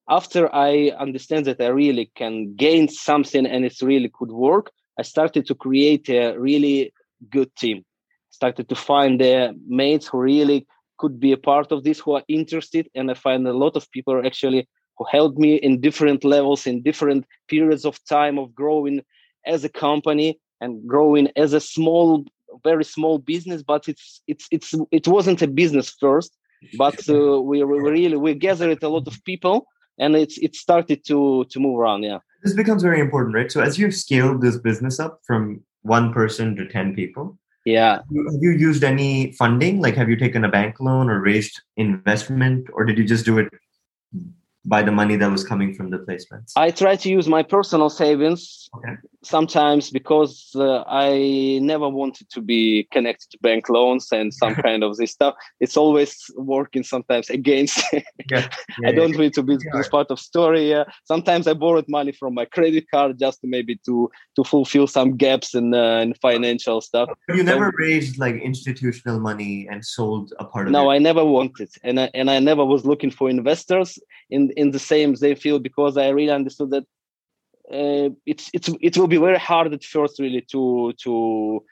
after 0.09 0.53
I 0.53 0.91
understand 0.99 1.45
that 1.45 1.59
I 1.59 1.67
really 1.67 2.11
can 2.15 2.55
gain 2.55 2.87
something 2.87 3.45
and 3.45 3.65
it's 3.65 3.81
really 3.81 4.09
could 4.13 4.31
work, 4.31 4.71
I 4.99 5.01
started 5.01 5.45
to 5.47 5.55
create 5.55 6.09
a 6.09 6.37
really 6.37 6.93
good 7.29 7.55
team. 7.55 7.83
Started 8.29 8.69
to 8.69 8.75
find 8.75 9.19
the 9.19 9.57
mates 9.67 10.07
who 10.07 10.19
really 10.19 10.67
could 10.97 11.19
be 11.19 11.31
a 11.31 11.37
part 11.37 11.71
of 11.71 11.83
this, 11.83 11.99
who 11.99 12.15
are 12.15 12.23
interested, 12.27 12.89
and 12.95 13.11
I 13.11 13.13
find 13.13 13.47
a 13.47 13.53
lot 13.53 13.75
of 13.75 13.89
people 13.91 14.25
actually 14.25 14.67
who 14.97 15.05
helped 15.11 15.37
me 15.37 15.55
in 15.55 15.81
different 15.81 16.23
levels, 16.23 16.65
in 16.65 16.81
different 16.81 17.25
periods 17.49 17.85
of 17.85 17.99
time 18.05 18.39
of 18.39 18.55
growing 18.55 19.01
as 19.45 19.63
a 19.63 19.69
company 19.69 20.39
and 20.61 20.87
growing 20.87 21.29
as 21.35 21.51
a 21.53 21.59
small, 21.59 22.25
very 22.63 22.85
small 22.85 23.17
business. 23.17 23.61
But 23.61 23.87
it's 23.89 24.21
it's 24.27 24.47
it's 24.51 24.73
it 24.91 25.07
wasn't 25.07 25.41
a 25.41 25.47
business 25.47 25.89
first, 25.99 26.37
but 26.77 26.97
uh, 27.09 27.41
we, 27.49 27.63
we 27.63 27.79
really 27.79 28.17
we 28.17 28.33
gathered 28.33 28.81
a 28.83 28.89
lot 28.89 29.07
of 29.07 29.23
people 29.25 29.67
and 29.97 30.15
it's 30.15 30.37
it 30.39 30.55
started 30.55 31.05
to 31.05 31.45
to 31.45 31.59
move 31.59 31.79
around 31.79 32.03
yeah 32.03 32.19
this 32.43 32.53
becomes 32.53 32.83
very 32.83 32.99
important 32.99 33.35
right 33.35 33.51
so 33.51 33.61
as 33.61 33.77
you've 33.79 33.95
scaled 33.95 34.41
this 34.41 34.57
business 34.57 34.99
up 34.99 35.19
from 35.25 35.61
one 35.85 36.11
person 36.13 36.55
to 36.55 36.67
10 36.67 36.95
people 36.95 37.37
yeah 37.65 37.95
have 37.97 38.41
you 38.45 38.51
used 38.51 38.83
any 38.83 39.31
funding 39.33 39.81
like 39.81 39.95
have 39.95 40.09
you 40.09 40.15
taken 40.15 40.45
a 40.45 40.49
bank 40.49 40.79
loan 40.79 41.09
or 41.09 41.21
raised 41.21 41.61
investment 41.77 42.67
or 42.73 42.85
did 42.85 42.97
you 42.97 43.05
just 43.05 43.25
do 43.25 43.37
it 43.39 43.49
by 44.65 44.81
the 44.81 44.91
money 44.91 45.15
that 45.15 45.31
was 45.31 45.43
coming 45.43 45.73
from 45.73 45.89
the 45.91 45.99
placements? 45.99 46.53
I 46.55 46.71
tried 46.71 46.99
to 47.01 47.09
use 47.09 47.27
my 47.27 47.43
personal 47.43 47.89
savings 47.89 48.69
okay. 48.75 48.95
Sometimes 49.25 49.89
because 49.89 50.51
uh, 50.55 50.83
I 50.87 51.59
never 51.61 51.89
wanted 51.89 52.29
to 52.31 52.41
be 52.41 52.87
connected 52.91 53.31
to 53.31 53.37
bank 53.41 53.69
loans 53.69 54.07
and 54.11 54.33
some 54.33 54.55
kind 54.67 54.83
of 54.83 54.97
this 54.97 55.11
stuff. 55.11 55.35
It's 55.59 55.77
always 55.77 56.15
working 56.35 56.83
sometimes 56.83 57.29
against. 57.29 57.81
yeah. 57.93 58.01
Yeah, 58.31 58.89
I 58.89 58.91
don't 58.91 59.13
yeah. 59.13 59.19
want 59.19 59.33
to 59.35 59.43
be 59.43 59.57
yeah. 59.73 59.81
part 59.89 60.11
of 60.11 60.19
story. 60.19 60.73
Uh, 60.73 60.85
sometimes 61.05 61.47
I 61.47 61.53
borrowed 61.53 61.87
money 61.87 62.11
from 62.11 62.33
my 62.33 62.45
credit 62.45 62.85
card 62.91 63.19
just 63.19 63.41
to 63.41 63.47
maybe 63.47 63.79
to 63.85 64.09
to 64.35 64.43
fulfill 64.43 64.87
some 64.87 65.17
gaps 65.17 65.55
in 65.55 65.73
uh, 65.73 65.99
in 65.99 66.13
financial 66.15 66.81
stuff. 66.81 67.09
But 67.27 67.37
you 67.37 67.43
never 67.43 67.71
so, 67.71 67.77
raised 67.77 68.17
like 68.19 68.35
institutional 68.35 69.19
money 69.19 69.67
and 69.69 69.83
sold 69.83 70.33
a 70.39 70.45
part 70.45 70.67
of 70.67 70.73
no, 70.73 70.79
it. 70.79 70.83
No, 70.83 70.91
I 70.91 70.99
never 70.99 71.25
wanted, 71.25 71.69
and 71.83 71.99
I, 71.99 72.09
and 72.13 72.29
I 72.29 72.39
never 72.39 72.65
was 72.65 72.85
looking 72.85 73.11
for 73.11 73.29
investors 73.29 73.99
in 74.29 74.51
in 74.57 74.71
the 74.71 74.79
same 74.79 75.15
they 75.15 75.35
feel 75.35 75.59
because 75.59 75.97
I 75.97 76.09
really 76.09 76.31
understood 76.31 76.71
that 76.71 76.85
uh, 77.71 78.09
it's 78.25 78.49
it's 78.53 78.69
it 78.81 78.97
will 78.97 79.07
be 79.07 79.17
very 79.17 79.39
hard 79.39 79.73
at 79.73 79.83
first 79.83 80.19
really 80.19 80.41
to 80.51 80.93
to 81.03 81.63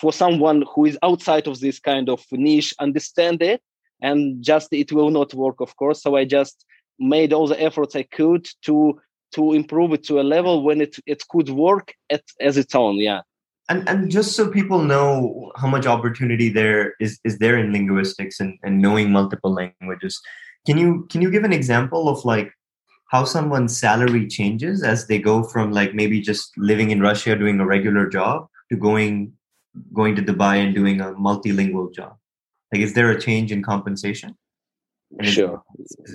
for 0.00 0.12
someone 0.12 0.64
who 0.74 0.86
is 0.86 0.98
outside 1.02 1.46
of 1.46 1.60
this 1.60 1.78
kind 1.78 2.08
of 2.08 2.24
niche 2.32 2.74
understand 2.80 3.42
it 3.42 3.60
and 4.02 4.42
just 4.42 4.72
it 4.72 4.92
will 4.92 5.10
not 5.10 5.34
work 5.34 5.60
of 5.60 5.76
course. 5.76 6.02
So 6.02 6.16
i 6.16 6.24
just 6.24 6.64
made 6.98 7.32
all 7.32 7.46
the 7.46 7.62
efforts 7.62 7.94
i 7.94 8.02
could 8.02 8.48
to 8.62 8.98
to 9.32 9.52
improve 9.52 9.92
it 9.92 10.02
to 10.04 10.20
a 10.20 10.22
level 10.22 10.62
when 10.62 10.80
it 10.80 10.96
it 11.06 11.22
could 11.28 11.50
work 11.50 11.94
at 12.10 12.22
as 12.40 12.56
its 12.56 12.74
own 12.74 12.96
yeah. 12.96 13.20
And 13.68 13.88
and 13.88 14.10
just 14.10 14.32
so 14.32 14.48
people 14.50 14.82
know 14.82 15.52
how 15.56 15.68
much 15.68 15.86
opportunity 15.86 16.48
there 16.48 16.94
is 16.98 17.20
is 17.22 17.38
there 17.38 17.58
in 17.58 17.70
linguistics 17.70 18.40
and, 18.40 18.58
and 18.64 18.80
knowing 18.80 19.12
multiple 19.12 19.52
languages 19.52 20.20
can 20.66 20.78
you 20.78 21.06
can 21.10 21.22
you 21.22 21.30
give 21.30 21.44
an 21.44 21.52
example 21.52 22.08
of 22.08 22.24
like 22.24 22.50
how 23.08 23.24
someone's 23.24 23.76
salary 23.76 24.26
changes 24.26 24.82
as 24.82 25.06
they 25.06 25.18
go 25.18 25.42
from 25.42 25.72
like 25.72 25.94
maybe 25.94 26.20
just 26.20 26.56
living 26.56 26.90
in 26.90 27.00
Russia 27.00 27.36
doing 27.36 27.58
a 27.58 27.66
regular 27.66 28.06
job 28.06 28.48
to 28.70 28.76
going 28.76 29.32
going 29.92 30.14
to 30.16 30.22
Dubai 30.22 30.56
and 30.64 30.74
doing 30.74 31.00
a 31.00 31.12
multilingual 31.12 31.92
job? 31.92 32.16
Like, 32.72 32.82
is 32.82 32.94
there 32.94 33.10
a 33.10 33.20
change 33.20 33.50
in 33.50 33.62
compensation? 33.62 34.36
sure, 35.22 35.62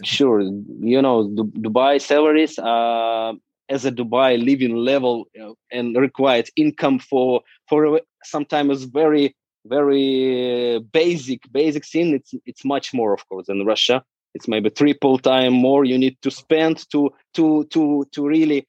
sure. 0.04 0.42
You 0.42 1.02
know, 1.02 1.28
Dubai 1.30 2.00
salaries 2.00 2.60
uh, 2.60 3.34
as 3.70 3.86
a 3.86 3.92
Dubai 3.92 4.44
living 4.44 4.76
level 4.76 5.26
and 5.72 5.98
required 5.98 6.50
income 6.56 7.00
for 7.00 7.42
for 7.68 8.02
sometimes 8.24 8.84
very 8.84 9.36
very 9.66 10.80
basic 10.92 11.42
basic 11.52 11.86
thing. 11.88 12.14
It's 12.14 12.34
it's 12.46 12.64
much 12.64 12.94
more, 12.94 13.14
of 13.14 13.28
course, 13.28 13.48
than 13.48 13.66
Russia 13.66 14.04
it's 14.34 14.48
maybe 14.48 14.70
triple 14.70 15.18
time 15.18 15.54
more 15.54 15.86
you 15.86 15.98
need 15.98 16.18
to 16.22 16.32
spend 16.32 16.90
to 16.92 17.12
to 17.34 17.66
to 17.66 18.06
to 18.12 18.28
really 18.28 18.68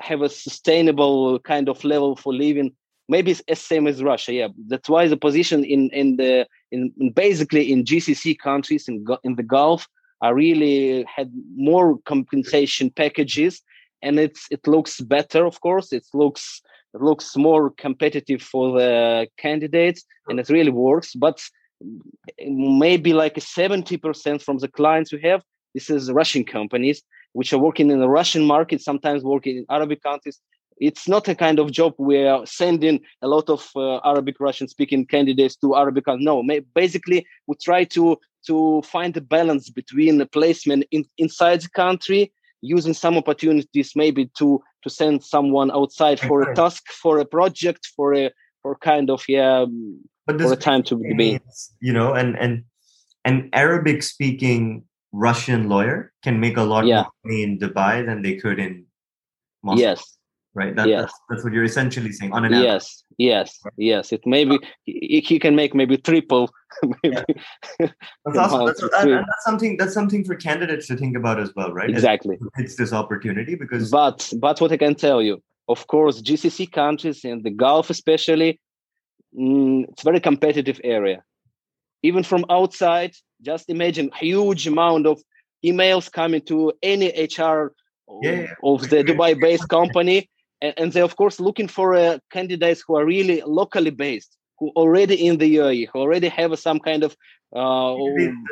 have 0.00 0.22
a 0.22 0.28
sustainable 0.28 1.38
kind 1.40 1.68
of 1.68 1.84
level 1.84 2.16
for 2.16 2.32
living. 2.32 2.72
Maybe 3.08 3.30
it's 3.30 3.42
as 3.48 3.60
same 3.60 3.86
as 3.86 4.02
russia 4.02 4.32
yeah. 4.32 4.48
That's 4.68 4.88
why 4.88 5.08
the 5.08 5.16
position 5.16 5.64
in 5.64 5.90
in 5.90 6.16
the 6.16 6.46
in, 6.70 6.92
in 6.98 7.12
basically 7.12 7.72
in 7.72 7.84
gcc 7.84 8.38
countries 8.38 8.88
in, 8.88 9.04
in 9.24 9.36
the 9.36 9.42
gulf 9.42 9.88
are 10.22 10.34
really 10.34 11.04
had 11.04 11.30
more 11.56 11.98
compensation 12.04 12.90
packages 12.90 13.60
and 14.02 14.18
it's 14.18 14.46
it 14.50 14.66
looks 14.66 15.00
better 15.00 15.46
of 15.46 15.60
course. 15.60 15.92
It 15.92 16.04
looks 16.12 16.62
it 16.94 17.00
looks 17.00 17.36
more 17.36 17.70
competitive 17.70 18.42
for 18.42 18.78
the 18.78 19.26
candidates 19.38 20.04
and 20.28 20.38
it 20.38 20.48
really 20.48 20.70
works. 20.70 21.14
But 21.14 21.42
maybe 22.46 23.12
like 23.12 23.34
70% 23.34 24.42
from 24.42 24.58
the 24.58 24.68
clients 24.68 25.12
we 25.12 25.20
have 25.22 25.42
this 25.74 25.90
is 25.90 26.10
russian 26.12 26.44
companies 26.44 27.02
which 27.32 27.52
are 27.52 27.58
working 27.58 27.90
in 27.90 28.00
the 28.00 28.08
russian 28.08 28.44
market 28.44 28.80
sometimes 28.80 29.22
working 29.22 29.58
in 29.58 29.66
arabic 29.70 30.02
countries 30.02 30.40
it's 30.78 31.06
not 31.06 31.28
a 31.28 31.34
kind 31.34 31.58
of 31.58 31.70
job 31.70 31.94
where 31.96 32.44
sending 32.44 33.00
a 33.22 33.28
lot 33.28 33.48
of 33.48 33.70
uh, 33.76 33.98
arabic 33.98 34.36
russian 34.40 34.68
speaking 34.68 35.06
candidates 35.06 35.56
to 35.56 35.76
arabic 35.76 36.04
countries. 36.04 36.24
no 36.24 36.42
basically 36.74 37.26
we 37.46 37.54
try 37.56 37.84
to 37.84 38.18
to 38.46 38.82
find 38.82 39.16
a 39.16 39.20
balance 39.20 39.70
between 39.70 40.18
the 40.18 40.26
placement 40.26 40.84
in, 40.90 41.04
inside 41.18 41.60
the 41.60 41.68
country 41.70 42.32
using 42.60 42.94
some 42.94 43.16
opportunities 43.16 43.92
maybe 43.96 44.26
to 44.38 44.62
to 44.82 44.90
send 44.90 45.22
someone 45.22 45.70
outside 45.70 46.18
for 46.18 46.42
a 46.42 46.54
task 46.54 46.82
for 46.90 47.18
a 47.18 47.24
project 47.24 47.86
for 47.96 48.14
a 48.14 48.30
for 48.62 48.76
kind 48.76 49.10
of 49.10 49.22
yeah 49.28 49.64
but 50.26 50.38
this 50.38 50.48
for 50.48 50.54
a 50.54 50.56
time 50.56 50.82
to 50.82 50.96
be 50.96 51.40
you 51.80 51.92
know 51.92 52.14
and 52.14 52.38
and 52.38 52.64
an 53.24 53.48
arabic 53.52 54.02
speaking 54.02 54.84
russian 55.12 55.68
lawyer 55.68 56.12
can 56.22 56.40
make 56.40 56.56
a 56.56 56.62
lot 56.62 56.86
yeah. 56.86 57.02
more 57.02 57.12
money 57.24 57.42
in 57.42 57.58
dubai 57.58 58.04
than 58.04 58.22
they 58.22 58.36
could 58.36 58.58
in 58.58 58.86
Moscow, 59.62 59.80
yes. 59.80 60.18
right? 60.54 60.74
That, 60.74 60.88
yes. 60.88 61.02
that's, 61.02 61.20
that's 61.28 61.44
what 61.44 61.52
you're 61.52 61.64
essentially 61.64 62.12
saying 62.12 62.32
on 62.32 62.44
an 62.44 62.52
yes 62.52 63.04
yes 63.18 63.60
yes. 63.76 64.12
It 64.12 64.22
maybe 64.26 64.58
he, 64.84 65.22
he 65.26 65.38
can 65.38 65.54
make 65.54 65.74
maybe 65.74 65.96
triple 65.96 66.50
maybe 67.02 67.16
yeah. 67.16 67.22
that's, 68.24 68.38
awesome. 68.38 68.66
that's, 68.66 68.80
that's, 68.80 69.44
something 69.44 69.76
that's 69.76 69.94
something 69.94 70.24
for 70.24 70.34
candidates 70.34 70.86
to 70.88 70.96
think 70.96 71.16
about 71.16 71.38
as 71.38 71.52
well 71.54 71.72
right? 71.72 71.90
Exactly. 71.90 72.38
it's 72.56 72.76
this 72.76 72.92
opportunity 72.92 73.54
because 73.54 73.90
but 73.90 74.32
but 74.38 74.60
what 74.60 74.72
i 74.72 74.76
can 74.76 74.94
tell 74.94 75.22
you 75.22 75.42
of 75.68 75.86
course 75.86 76.20
gcc 76.22 76.72
countries 76.72 77.24
and 77.24 77.44
the 77.44 77.50
gulf 77.50 77.90
especially 77.90 78.58
mm, 79.38 79.84
it's 79.88 80.02
very 80.02 80.20
competitive 80.20 80.80
area 80.84 81.22
even 82.02 82.22
from 82.22 82.44
outside 82.50 83.14
just 83.42 83.68
imagine 83.68 84.10
huge 84.18 84.66
amount 84.66 85.06
of 85.06 85.20
emails 85.64 86.10
coming 86.10 86.40
to 86.40 86.72
any 86.82 87.08
hr 87.38 87.72
yeah. 88.22 88.46
of 88.62 88.88
the 88.90 89.02
dubai 89.04 89.38
based 89.40 89.68
company 89.68 90.28
and, 90.60 90.74
and 90.76 90.92
they're 90.92 91.04
of 91.04 91.16
course 91.16 91.40
looking 91.40 91.68
for 91.68 91.94
uh, 91.94 92.18
candidates 92.30 92.82
who 92.86 92.96
are 92.96 93.04
really 93.04 93.42
locally 93.46 93.90
based 93.90 94.36
who 94.62 94.70
already 94.76 95.16
in 95.26 95.38
the 95.38 95.56
UAE, 95.56 95.88
who 95.92 95.98
already 95.98 96.28
have 96.28 96.56
some 96.66 96.78
kind 96.78 97.02
of 97.02 97.16
uh, 97.60 97.96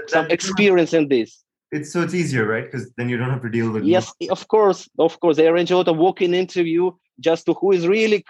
some 0.09 0.27
experience 0.37 0.93
in 0.93 1.05
this. 1.09 1.31
It's 1.71 1.93
so 1.93 2.03
it's 2.03 2.14
easier, 2.14 2.45
right? 2.55 2.64
Because 2.64 2.85
then 2.97 3.09
you 3.09 3.16
don't 3.16 3.31
have 3.31 3.43
to 3.43 3.49
deal 3.49 3.71
with. 3.71 3.85
Yes, 3.85 4.12
of 4.29 4.49
course, 4.49 4.81
of 4.99 5.21
course. 5.21 5.37
They 5.37 5.47
arrange 5.47 5.71
a 5.71 5.77
lot 5.77 5.87
of 5.87 5.97
walk-in 5.97 6.35
interview 6.35 6.90
just 7.21 7.47
to 7.47 7.53
who 7.55 7.71
is 7.71 7.87
really 7.87 8.25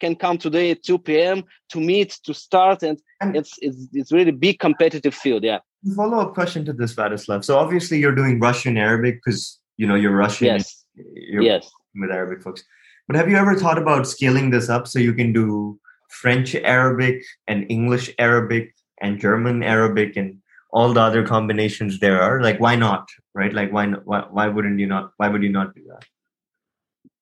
can 0.00 0.16
come 0.16 0.38
today 0.38 0.70
at 0.70 0.82
2 0.82 0.98
p.m. 0.98 1.44
to 1.70 1.80
meet, 1.80 2.18
to 2.24 2.34
start, 2.34 2.82
and, 2.82 2.98
and 3.20 3.36
it's, 3.36 3.54
it's 3.60 3.88
it's 3.92 4.12
really 4.12 4.32
big 4.32 4.58
competitive 4.58 5.14
field. 5.14 5.44
Yeah. 5.44 5.58
Follow 5.94 6.18
up 6.20 6.34
question 6.34 6.64
to 6.64 6.72
this, 6.72 6.94
Vladislav. 6.94 7.44
So 7.44 7.58
obviously 7.58 7.98
you're 7.98 8.14
doing 8.14 8.40
Russian 8.40 8.76
Arabic 8.76 9.20
because 9.24 9.58
you 9.76 9.86
know 9.86 9.94
you're 9.94 10.16
Russian. 10.16 10.46
Yes. 10.46 10.84
You're 10.94 11.42
yes. 11.42 11.70
With 11.94 12.10
Arabic 12.10 12.42
folks, 12.42 12.62
but 13.06 13.16
have 13.16 13.28
you 13.28 13.36
ever 13.36 13.54
thought 13.56 13.78
about 13.78 14.06
scaling 14.06 14.50
this 14.50 14.68
up 14.68 14.86
so 14.86 14.98
you 14.98 15.12
can 15.12 15.32
do 15.32 15.78
French 16.10 16.54
Arabic 16.54 17.22
and 17.48 17.66
English 17.68 18.10
Arabic 18.18 18.74
and 19.00 19.18
German 19.18 19.62
Arabic 19.62 20.16
and 20.16 20.38
all 20.72 20.92
the 20.92 21.00
other 21.00 21.26
combinations 21.26 21.98
there 21.98 22.22
are? 22.22 22.40
Like, 22.40 22.60
why 22.60 22.76
not? 22.76 23.08
Right? 23.34 23.52
Like, 23.52 23.72
why 23.72 23.86
why 24.04 24.20
why 24.30 24.48
wouldn't 24.48 24.78
you 24.78 24.86
not? 24.86 25.12
Why 25.16 25.28
would 25.28 25.42
you 25.42 25.50
not 25.50 25.74
do 25.74 25.82
that? 25.88 26.04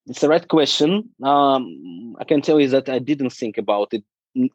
It's 0.08 0.20
the 0.20 0.28
right 0.28 0.46
question. 0.48 1.08
Um, 1.22 2.16
I 2.18 2.24
can 2.24 2.40
tell 2.40 2.58
you 2.60 2.68
that 2.68 2.88
I 2.88 2.98
didn't 2.98 3.30
think 3.30 3.58
about 3.58 3.92
it 3.92 4.02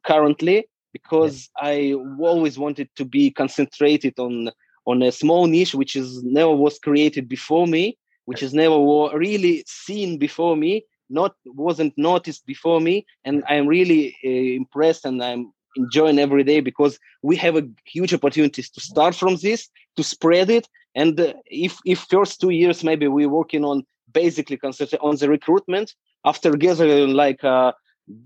currently 0.04 0.66
because 0.92 1.50
I 1.58 1.94
always 2.20 2.58
wanted 2.58 2.90
to 2.96 3.06
be 3.06 3.32
concentrated 3.32 4.20
on 4.20 4.52
on 4.86 5.02
a 5.02 5.12
small 5.12 5.48
niche 5.48 5.74
which 5.74 5.96
is 5.96 6.22
never 6.24 6.54
was 6.54 6.78
created 6.78 7.30
before 7.30 7.68
me, 7.68 7.98
which 8.26 8.44
is 8.44 8.54
never 8.54 8.78
really 9.18 9.64
seen 9.66 10.18
before 10.18 10.58
me, 10.58 10.84
not 11.10 11.36
wasn't 11.46 11.94
noticed 11.98 12.46
before 12.46 12.82
me, 12.82 13.06
and 13.24 13.44
I'm 13.48 13.68
really 13.68 14.16
uh, 14.26 14.30
impressed 14.30 15.06
and 15.06 15.24
I'm 15.24 15.54
enjoying 15.76 16.20
every 16.20 16.44
day 16.44 16.60
because 16.60 17.00
we 17.22 17.36
have 17.38 17.56
a 17.56 17.68
huge 17.86 18.14
opportunities 18.14 18.70
to 18.72 18.82
start 18.82 19.16
from 19.16 19.38
this 19.38 19.70
to 19.98 20.04
spread 20.04 20.50
it 20.50 20.68
and 20.96 21.20
uh, 21.20 21.34
if 21.48 21.80
if 21.86 22.00
first 22.10 22.40
two 22.40 22.52
years 22.52 22.84
maybe 22.84 23.08
we're 23.08 23.30
working 23.30 23.66
on 23.66 23.84
basically 24.14 24.58
concentrate 24.58 25.02
on 25.02 25.16
the 25.16 25.30
recruitment. 25.30 25.94
After 26.26 26.56
gathering 26.56 27.14
like 27.14 27.44
uh, 27.44 27.74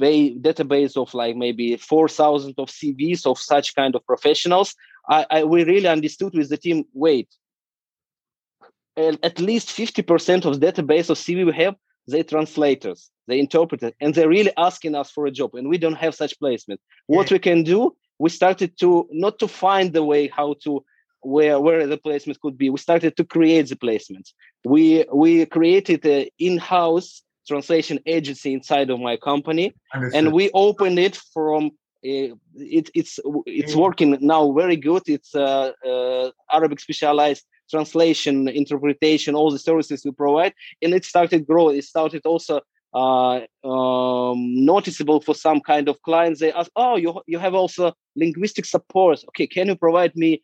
a 0.01 0.35
database 0.39 0.97
of 0.97 1.13
like 1.13 1.35
maybe 1.35 1.77
4000 1.77 2.55
of 2.57 2.69
cvs 2.69 3.25
of 3.25 3.37
such 3.37 3.75
kind 3.75 3.95
of 3.95 4.05
professionals 4.05 4.73
I, 5.07 5.25
I 5.29 5.43
we 5.43 5.63
really 5.63 5.87
understood 5.87 6.33
with 6.33 6.49
the 6.49 6.57
team 6.57 6.85
wait 6.93 7.29
at 8.97 9.39
least 9.39 9.69
50% 9.69 10.45
of 10.45 10.59
the 10.59 10.71
database 10.71 11.11
of 11.11 11.17
cv 11.17 11.45
we 11.45 11.53
have 11.53 11.75
they 12.07 12.23
translators 12.23 13.11
they 13.27 13.39
interpreters 13.39 13.93
and 14.01 14.15
they're 14.15 14.29
really 14.29 14.51
asking 14.57 14.95
us 14.95 15.11
for 15.11 15.27
a 15.27 15.31
job 15.31 15.53
and 15.53 15.69
we 15.69 15.77
don't 15.77 15.97
have 15.97 16.15
such 16.15 16.39
placement. 16.39 16.79
What 17.07 17.29
we 17.31 17.39
can 17.39 17.63
do 17.63 17.95
we 18.19 18.29
started 18.29 18.77
to 18.79 19.07
not 19.11 19.37
to 19.39 19.47
find 19.47 19.93
the 19.93 20.03
way 20.03 20.27
how 20.27 20.55
to 20.63 20.83
where 21.21 21.59
where 21.59 21.87
the 21.87 21.97
placement 21.97 22.39
could 22.41 22.57
be. 22.57 22.69
We 22.69 22.77
started 22.77 23.17
to 23.17 23.23
create 23.25 23.69
the 23.69 23.75
placements. 23.75 24.33
We 24.65 25.05
we 25.13 25.45
created 25.45 26.05
an 26.05 26.27
in-house 26.39 27.23
translation 27.47 27.99
agency 28.05 28.53
inside 28.53 28.89
of 28.89 28.99
my 28.99 29.15
company 29.15 29.73
Understood. 29.93 30.25
and 30.25 30.33
we 30.33 30.51
opened 30.53 30.99
it 30.99 31.15
from 31.33 31.71
uh, 32.05 32.35
it, 32.55 32.89
it's 32.93 33.19
it's 33.45 33.73
mm. 33.73 33.79
working 33.79 34.17
now 34.21 34.51
very 34.51 34.75
good. 34.75 35.03
It's 35.07 35.33
uh, 35.33 35.71
uh, 35.85 36.31
arabic 36.51 36.79
specialized 36.79 37.43
translation 37.69 38.47
interpretation 38.47 39.35
all 39.35 39.51
the 39.51 39.59
services 39.59 40.03
we 40.05 40.11
provide 40.11 40.53
and 40.81 40.93
it 40.93 41.03
started 41.03 41.45
growing 41.45 41.75
it 41.77 41.83
started 41.83 42.21
also 42.25 42.61
uh, 42.93 43.41
um, 43.67 44.65
noticeable 44.65 45.19
for 45.21 45.35
some 45.35 45.59
kind 45.59 45.89
of 45.89 46.01
clients. 46.01 46.39
They 46.39 46.53
ask 46.53 46.71
oh 46.75 46.95
you, 46.95 47.21
you 47.27 47.37
have 47.39 47.53
also 47.53 47.93
linguistic 48.15 48.65
support. 48.65 49.23
Okay 49.29 49.47
can 49.47 49.67
you 49.67 49.75
provide 49.75 50.15
me 50.15 50.41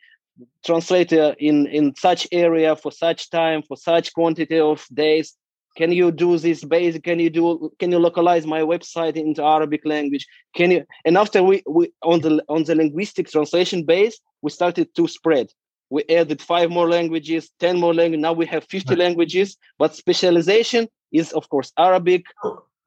translator 0.65 1.23
uh, 1.23 1.35
in 1.39 1.67
in 1.67 1.95
such 1.95 2.27
area 2.31 2.75
for 2.75 2.91
such 2.91 3.29
time 3.29 3.61
for 3.61 3.77
such 3.77 4.13
quantity 4.13 4.59
of 4.59 4.85
days. 4.93 5.35
Can 5.75 5.91
you 5.91 6.11
do 6.11 6.37
this 6.37 6.63
basic 6.63 7.03
can 7.03 7.19
you 7.19 7.29
do 7.29 7.71
can 7.79 7.91
you 7.91 7.99
localize 7.99 8.45
my 8.45 8.61
website 8.61 9.15
into 9.15 9.43
arabic 9.43 9.81
language? 9.85 10.25
Can 10.55 10.71
you 10.71 10.85
and 11.05 11.17
after 11.17 11.41
we, 11.43 11.63
we 11.67 11.91
on 12.03 12.21
the 12.21 12.43
on 12.47 12.63
the 12.63 12.75
linguistic 12.75 13.29
translation 13.29 13.83
base 13.83 14.19
we 14.41 14.51
started 14.51 14.93
to 14.95 15.07
spread. 15.07 15.47
We 15.89 16.03
added 16.09 16.41
five 16.41 16.69
more 16.69 16.89
languages 16.89 17.49
10 17.59 17.79
more 17.79 17.93
languages. 17.93 18.21
Now 18.21 18.33
we 18.33 18.45
have 18.47 18.65
50 18.65 18.95
languages 18.95 19.57
but 19.79 19.95
specialization 19.95 20.87
is 21.11 21.31
of 21.31 21.47
course 21.49 21.71
arabic 21.77 22.25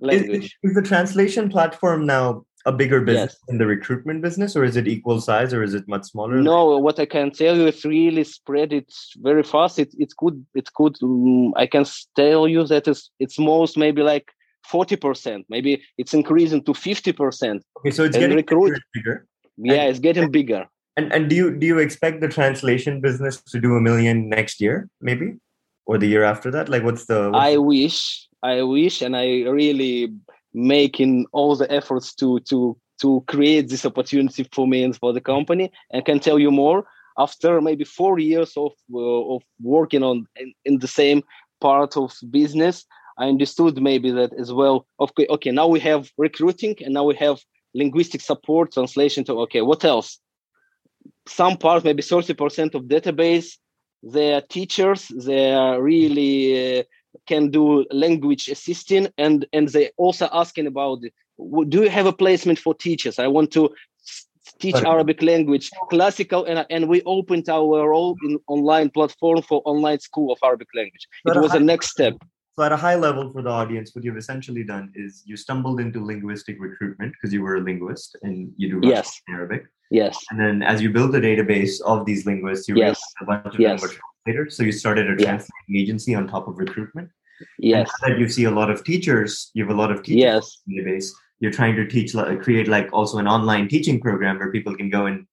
language 0.01 0.57
is, 0.63 0.71
is 0.71 0.75
the 0.75 0.83
translation 0.83 1.49
platform 1.49 2.05
now 2.05 2.45
a 2.67 2.73
bigger 2.73 3.01
business 3.01 3.37
yes. 3.39 3.49
in 3.49 3.59
the 3.59 3.67
recruitment 3.67 4.21
business 4.21 4.57
or 4.57 4.65
is 4.65 4.77
it 4.77 4.89
equal 4.89 5.21
size 5.21 5.55
or 5.55 5.63
is 5.63 5.73
it 5.73 5.87
much 5.89 6.05
smaller? 6.05 6.43
No 6.43 6.77
what 6.79 6.99
i 6.99 7.07
can 7.07 7.31
tell 7.31 7.57
you 7.57 7.67
is 7.69 7.85
really 7.85 8.25
spread. 8.25 8.73
It 8.73 8.93
very 9.19 9.45
fast. 9.45 9.79
It, 9.79 9.95
it 9.99 10.13
could 10.17 10.45
it 10.55 10.69
could 10.75 10.97
um, 11.03 11.55
i 11.57 11.67
can 11.67 11.85
tell 12.17 12.47
you 12.49 12.65
that 12.65 12.89
it's 12.89 13.11
it's 13.19 13.39
most 13.39 13.79
maybe 13.79 14.03
like 14.03 14.29
40% 14.71 15.45
maybe 15.49 15.81
it's 15.97 16.13
increasing 16.13 16.63
to 16.65 16.73
50% 16.73 17.61
okay 17.79 17.91
so 17.93 18.03
it's 18.03 18.17
and 18.17 18.23
getting 18.23 18.37
recruit, 18.37 18.77
bigger 18.93 19.25
yeah 19.57 19.75
and, 19.75 19.91
it's 19.91 20.01
getting 20.01 20.31
bigger. 20.31 20.67
And 20.97 21.13
and 21.13 21.31
do 21.31 21.37
you 21.37 21.57
do 21.57 21.67
you 21.67 21.79
expect 21.79 22.21
the 22.21 22.29
translation 22.29 23.01
business 23.01 23.41
to 23.53 23.61
do 23.61 23.77
a 23.77 23.81
million 23.81 24.29
next 24.29 24.61
year 24.61 24.89
maybe? 25.01 25.37
Or 25.89 25.99
the 25.99 26.09
year 26.09 26.25
after 26.25 26.51
that? 26.51 26.69
Like 26.69 26.83
what's 26.83 27.07
the 27.07 27.31
what's 27.31 27.47
i 27.51 27.53
the... 27.53 27.63
wish 27.63 28.27
i 28.43 28.63
wish 28.63 29.03
and 29.03 29.17
i 29.17 29.27
really 29.61 30.13
making 30.57 31.27
all 31.33 31.55
the 31.55 31.71
efforts 31.71 32.15
to 32.15 32.41
to 32.41 32.77
to 32.99 33.23
create 33.29 33.69
this 33.69 33.85
opportunity 33.85 34.49
for 34.53 34.67
me 34.67 34.83
and 34.83 34.97
for 34.97 35.13
the 35.13 35.21
company. 35.21 35.71
And 35.91 36.05
can 36.05 36.19
tell 36.19 36.39
you 36.39 36.51
more 36.51 36.87
after 37.19 37.61
maybe 37.61 37.85
four 37.85 38.19
years 38.19 38.57
of 38.57 38.73
uh, 38.93 39.35
of 39.35 39.43
working 39.61 40.03
on 40.03 40.27
in, 40.37 40.55
in, 40.65 40.79
the 40.79 40.89
same 40.89 41.23
part 41.61 41.97
of 41.97 42.15
business. 42.31 42.87
I 43.19 43.29
understood 43.29 43.81
maybe 43.81 44.11
that 44.13 44.33
as 44.39 44.51
well 44.53 44.87
okay 44.99 45.27
okay 45.29 45.51
now 45.51 45.69
we 45.69 45.81
have 45.81 46.11
recruiting 46.17 46.75
and 46.81 46.95
now 46.95 47.05
we 47.05 47.17
have 47.17 47.39
linguistic 47.75 48.23
support 48.23 48.73
translation 48.73 49.25
to 49.25 49.33
okay 49.41 49.61
what 49.61 49.85
else? 49.85 50.19
Some 51.29 51.59
part 51.59 51.85
maybe 51.85 52.03
30% 52.03 52.75
of 52.75 52.85
database 52.85 53.59
they 54.03 54.35
are 54.35 54.43
teachers 54.43 55.09
they 55.09 55.53
are 55.53 55.83
really 55.83 56.81
uh, 56.81 56.83
can 57.27 57.51
do 57.51 57.85
language 57.91 58.49
assisting 58.49 59.09
and 59.19 59.47
and 59.53 59.69
they 59.69 59.91
also 59.97 60.29
asking 60.33 60.67
about 60.67 61.01
do 61.69 61.83
you 61.83 61.91
have 61.91 62.07
a 62.07 62.13
placement 62.13 62.59
for 62.59 62.75
teachers? 62.75 63.19
I 63.19 63.27
want 63.27 63.53
to 63.53 63.75
teach 64.59 64.77
arabic 64.77 65.23
language. 65.23 65.71
Classical 65.91 66.45
and, 66.45 66.65
and 66.71 66.89
we 66.89 67.03
opened 67.03 67.49
our 67.49 67.93
own 67.93 68.17
online 68.47 68.91
platform 68.91 69.43
for 69.43 69.63
online 69.65 70.01
school 70.01 70.33
of 70.33 70.39
arabic 70.43 70.69
language. 70.75 71.07
It 71.27 71.37
was 71.37 71.53
the 71.53 71.61
next 71.61 71.91
step. 71.91 72.15
So 72.59 72.65
at 72.65 72.73
a 72.73 72.77
high 72.77 72.95
level 72.95 73.31
for 73.33 73.43
the 73.43 73.51
audience 73.51 73.95
what 73.95 74.05
you've 74.05 74.17
essentially 74.17 74.65
done 74.65 74.91
is 74.95 75.23
you 75.27 75.37
stumbled 75.37 75.79
into 75.79 76.03
linguistic 76.03 76.57
recruitment 76.59 77.13
because 77.13 77.33
you 77.33 77.43
were 77.43 77.57
a 77.57 77.61
linguist 77.61 78.17
and 78.23 78.51
you 78.57 78.81
do 78.81 78.89
yes. 78.89 79.21
arabic. 79.29 79.67
Yes. 79.91 80.17
And 80.31 80.41
then 80.41 80.63
as 80.63 80.81
you 80.83 80.91
build 80.91 81.15
a 81.15 81.21
database 81.21 81.81
of 81.83 82.07
these 82.07 82.25
linguists 82.25 82.69
you 82.69 82.77
yes. 82.77 83.01
a 83.21 83.25
bunch 83.27 83.55
of 83.55 83.61
yes. 83.61 83.81
them 83.81 83.91
were 83.91 83.95
so 84.49 84.63
you 84.63 84.73
started 84.73 85.09
a 85.11 85.17
translating 85.17 85.77
agency 85.77 86.15
on 86.15 86.27
top 86.27 86.49
of 86.49 86.59
recruitment. 86.59 87.11
Yes. 87.59 87.91
that 88.03 88.19
you 88.19 88.29
see 88.29 88.45
a 88.45 88.51
lot 88.51 88.71
of 88.71 88.85
teachers. 88.85 89.51
You 89.55 89.65
have 89.65 89.75
a 89.75 89.79
lot 89.79 89.91
of 89.91 90.03
teachers 90.03 90.17
yes. 90.19 90.59
database. 90.69 91.11
You're 91.41 91.53
trying 91.53 91.77
to 91.77 91.87
teach, 91.87 92.15
create 92.41 92.69
like 92.69 92.89
also 92.93 93.19
an 93.19 93.29
online 93.29 93.69
teaching 93.69 94.01
program 94.01 94.39
where 94.39 94.51
people 94.51 94.75
can 94.75 94.89
go 94.89 95.07
and 95.07 95.27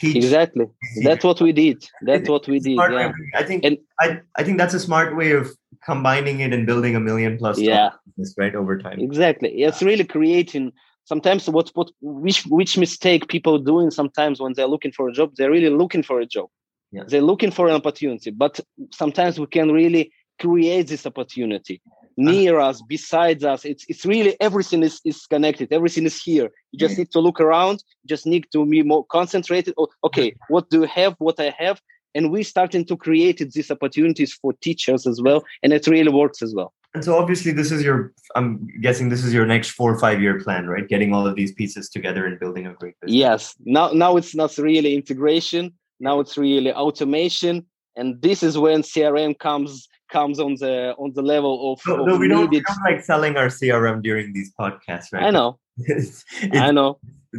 teach. 0.00 0.16
Exactly. 0.16 0.66
That's 1.02 1.24
what 1.24 1.40
we 1.40 1.52
did. 1.52 1.84
That's 2.02 2.28
what 2.28 2.48
we 2.48 2.58
did. 2.58 2.76
Yeah. 2.76 3.12
I 3.34 3.42
think 3.42 3.64
and, 3.64 3.76
I, 4.00 4.20
I 4.36 4.44
think 4.44 4.56
that's 4.58 4.74
a 4.74 4.80
smart 4.80 5.14
way 5.14 5.32
of 5.32 5.50
combining 5.84 6.40
it 6.40 6.54
and 6.54 6.66
building 6.66 6.96
a 6.96 7.00
million 7.00 7.36
plus 7.36 7.58
yeah. 7.58 7.90
business, 8.06 8.34
right 8.38 8.54
over 8.54 8.78
time. 8.78 8.98
Exactly. 9.00 9.50
It's 9.62 9.82
really 9.82 10.04
creating 10.04 10.72
sometimes 11.04 11.48
what 11.50 11.70
what 11.74 11.90
which 12.00 12.44
which 12.46 12.78
mistake 12.78 13.28
people 13.28 13.58
doing 13.58 13.90
sometimes 13.90 14.40
when 14.40 14.54
they're 14.54 14.66
looking 14.66 14.92
for 14.92 15.08
a 15.08 15.12
job, 15.12 15.32
they're 15.36 15.50
really 15.50 15.70
looking 15.70 16.02
for 16.02 16.20
a 16.20 16.26
job 16.26 16.48
yeah. 16.92 17.02
they're 17.08 17.22
looking 17.22 17.50
for 17.50 17.68
an 17.68 17.74
opportunity 17.74 18.30
but 18.30 18.60
sometimes 18.92 19.40
we 19.40 19.46
can 19.46 19.70
really 19.72 20.12
create 20.40 20.88
this 20.88 21.06
opportunity. 21.06 21.80
Uh-huh. 22.18 22.30
near 22.30 22.60
us 22.60 22.82
besides 22.96 23.42
us 23.42 23.64
it's 23.64 23.86
it's 23.88 24.04
really 24.04 24.38
everything 24.38 24.82
is, 24.82 25.00
is 25.02 25.24
connected. 25.34 25.72
Everything 25.72 26.04
is 26.04 26.22
here. 26.22 26.50
You 26.70 26.78
just 26.78 26.98
need 26.98 27.10
to 27.12 27.20
look 27.20 27.40
around. 27.40 27.82
You 28.02 28.08
just 28.14 28.26
need 28.26 28.44
to 28.52 28.66
be 28.66 28.82
more 28.82 29.04
concentrated. 29.06 29.72
Oh, 29.78 29.88
okay 30.04 30.28
what 30.48 30.68
do 30.68 30.80
you 30.80 30.88
have 30.98 31.14
what 31.26 31.40
i 31.40 31.54
have? 31.58 31.80
And 32.14 32.30
we're 32.30 32.50
starting 32.56 32.84
to 32.90 32.98
create 32.98 33.38
these 33.54 33.70
opportunities 33.70 34.34
for 34.34 34.52
teachers 34.66 35.06
as 35.06 35.22
well 35.26 35.40
and 35.62 35.72
it 35.72 35.86
really 35.86 36.12
works 36.12 36.42
as 36.42 36.54
well. 36.54 36.70
And 36.94 37.02
so 37.02 37.16
obviously 37.16 37.52
this 37.52 37.70
is 37.72 37.80
your 37.82 38.12
i'm 38.36 38.50
guessing 38.86 39.08
this 39.08 39.24
is 39.24 39.32
your 39.32 39.46
next 39.54 39.70
four 39.70 39.88
or 39.94 39.98
five 39.98 40.20
year 40.20 40.38
plan 40.44 40.66
right? 40.66 40.86
Getting 40.94 41.14
all 41.14 41.26
of 41.26 41.34
these 41.34 41.52
pieces 41.60 41.88
together 41.88 42.26
and 42.26 42.38
building 42.38 42.66
a 42.66 42.74
great 42.74 42.96
business. 43.00 43.18
Yes. 43.26 43.42
Now 43.76 43.86
now 44.04 44.18
it's 44.18 44.34
not 44.34 44.50
really 44.58 44.90
integration 45.02 45.64
now 46.02 46.20
it's 46.20 46.36
really 46.36 46.72
automation 46.72 47.64
and 47.96 48.20
this 48.20 48.42
is 48.42 48.58
when 48.58 48.82
crm 48.82 49.38
comes 49.38 49.88
comes 50.10 50.38
on 50.38 50.54
the 50.60 50.94
on 50.98 51.12
the 51.14 51.22
level 51.22 51.72
of, 51.72 51.80
no, 51.86 52.00
of 52.00 52.06
no 52.06 52.16
we, 52.18 52.28
don't, 52.28 52.50
we, 52.50 52.60
don't, 52.60 52.84
like 52.84 53.02
selling 53.02 53.36
our 53.36 53.46
crm 53.46 54.02
during 54.02 54.32
these 54.34 54.52
podcasts 54.60 55.12
right? 55.12 55.24
I 55.24 55.30
know. 55.30 55.58
It's, 55.78 56.24
it's 56.42 56.58
i 56.58 56.70
know. 56.70 56.98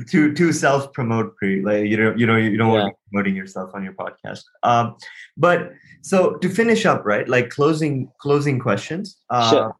To 0.09 0.33
too 0.33 0.51
self 0.51 0.91
promote 0.91 1.35
like 1.41 1.85
you 1.85 1.97
know 1.97 2.15
you 2.17 2.25
know 2.25 2.35
you 2.35 2.57
don't 2.57 2.73
yeah. 2.73 2.73
want 2.73 2.87
to 2.87 2.93
be 2.93 2.97
promoting 3.11 3.35
yourself 3.35 3.69
on 3.75 3.83
your 3.83 3.93
podcast. 3.93 4.41
Um 4.63 4.95
but 5.37 5.71
so 6.01 6.33
to 6.37 6.49
finish 6.49 6.83
up 6.87 7.05
right 7.05 7.29
like 7.29 7.51
closing 7.51 8.09
closing 8.19 8.57
questions 8.59 9.17
uh 9.29 9.51
sure. 9.51 9.75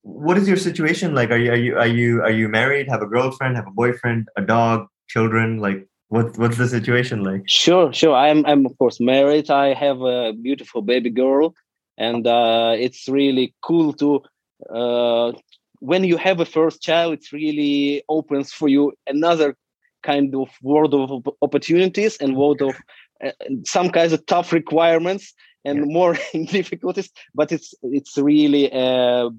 what 0.00 0.38
is 0.38 0.48
your 0.48 0.56
situation? 0.56 1.14
Like 1.14 1.30
are 1.30 1.36
you 1.36 1.50
are 1.52 1.56
you 1.56 1.76
are 1.76 1.86
you 1.86 2.22
are 2.22 2.30
you 2.30 2.48
married 2.48 2.88
have 2.88 3.02
a 3.02 3.06
girlfriend 3.06 3.56
have 3.56 3.66
a 3.66 3.76
boyfriend 3.82 4.28
a 4.38 4.40
dog 4.40 4.86
children 5.08 5.58
like 5.58 5.86
what 6.10 6.36
what's 6.38 6.58
the 6.58 6.68
situation 6.68 7.22
like? 7.22 7.48
Sure, 7.48 7.92
sure. 7.92 8.14
I'm 8.14 8.44
I'm 8.44 8.66
of 8.66 8.76
course 8.78 8.98
married. 9.00 9.48
I 9.48 9.74
have 9.74 10.00
a 10.02 10.32
beautiful 10.32 10.82
baby 10.82 11.08
girl, 11.08 11.54
and 11.96 12.26
uh, 12.26 12.74
it's 12.76 13.08
really 13.08 13.54
cool 13.62 13.92
to 13.94 14.22
uh, 14.68 15.32
when 15.78 16.02
you 16.02 16.16
have 16.16 16.40
a 16.40 16.44
first 16.44 16.82
child. 16.82 17.12
It 17.14 17.32
really 17.32 18.02
opens 18.08 18.52
for 18.52 18.68
you 18.68 18.92
another 19.06 19.56
kind 20.02 20.34
of 20.34 20.48
world 20.62 20.94
of 20.94 21.28
opportunities 21.42 22.16
and 22.16 22.36
world 22.36 22.60
of 22.60 22.74
uh, 23.24 23.30
some 23.64 23.90
kinds 23.90 24.12
of 24.12 24.26
tough 24.26 24.52
requirements 24.52 25.32
and 25.64 25.78
yeah. 25.78 25.84
more 25.84 26.16
difficulties. 26.32 27.08
But 27.36 27.52
it's 27.52 27.72
it's 27.82 28.18
really 28.18 28.68
a 28.72 29.30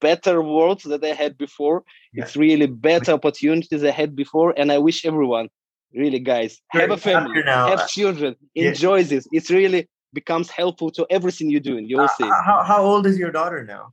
better 0.00 0.40
world 0.40 0.80
that 0.86 1.04
I 1.04 1.12
had 1.12 1.36
before. 1.36 1.84
Yeah. 2.14 2.24
It's 2.24 2.34
really 2.34 2.66
better 2.66 3.12
opportunities 3.12 3.84
I 3.84 3.90
had 3.90 4.16
before, 4.16 4.54
and 4.56 4.72
I 4.72 4.78
wish 4.78 5.04
everyone 5.04 5.50
really 5.94 6.18
guys 6.18 6.60
have 6.70 6.90
a 6.90 6.96
family 6.96 7.42
have 7.44 7.88
children 7.88 8.34
enjoy 8.54 8.96
yeah. 8.96 9.02
this 9.04 9.28
it's 9.32 9.50
really 9.50 9.88
becomes 10.12 10.50
helpful 10.50 10.90
to 10.90 11.06
everything 11.10 11.50
you're 11.50 11.60
doing 11.60 11.88
you'll 11.88 12.00
uh, 12.00 12.08
see 12.18 12.24
how, 12.24 12.62
how 12.64 12.82
old 12.82 13.06
is 13.06 13.18
your 13.18 13.32
daughter 13.32 13.64
now 13.64 13.92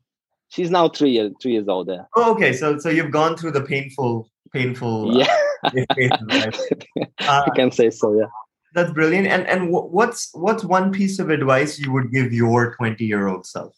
she's 0.50 0.70
now 0.70 0.88
three 0.88 1.12
years 1.12 1.32
three 1.42 1.54
years 1.54 1.68
old 1.68 1.90
oh 2.16 2.32
okay 2.32 2.54
so 2.54 2.78
so 2.78 2.90
you've 2.90 3.12
gone 3.12 3.36
through 3.36 3.52
the 3.52 3.62
painful 3.62 4.30
painful 4.54 5.12
uh, 5.12 5.20
yeah 5.20 5.36
uh, 5.64 6.52
I 7.20 7.50
can 7.56 7.72
say 7.72 7.90
so. 7.90 8.18
Yeah. 8.18 8.26
That's 8.74 8.92
brilliant. 8.92 9.28
And 9.28 9.46
and 9.48 9.70
what's 9.70 10.30
what's 10.34 10.64
one 10.64 10.92
piece 10.92 11.20
of 11.20 11.30
advice 11.30 11.78
you 11.78 11.92
would 11.92 12.12
give 12.12 12.32
your 12.32 12.74
20 12.76 13.06
year 13.06 13.28
old 13.28 13.46
self? 13.46 13.76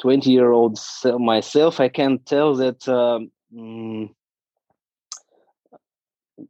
20 0.00 0.30
year 0.30 0.52
old 0.52 0.78
myself, 1.18 1.80
I 1.80 1.88
can 1.88 2.18
tell 2.20 2.54
that 2.56 2.88
um, 2.88 3.30
mm, 3.54 4.10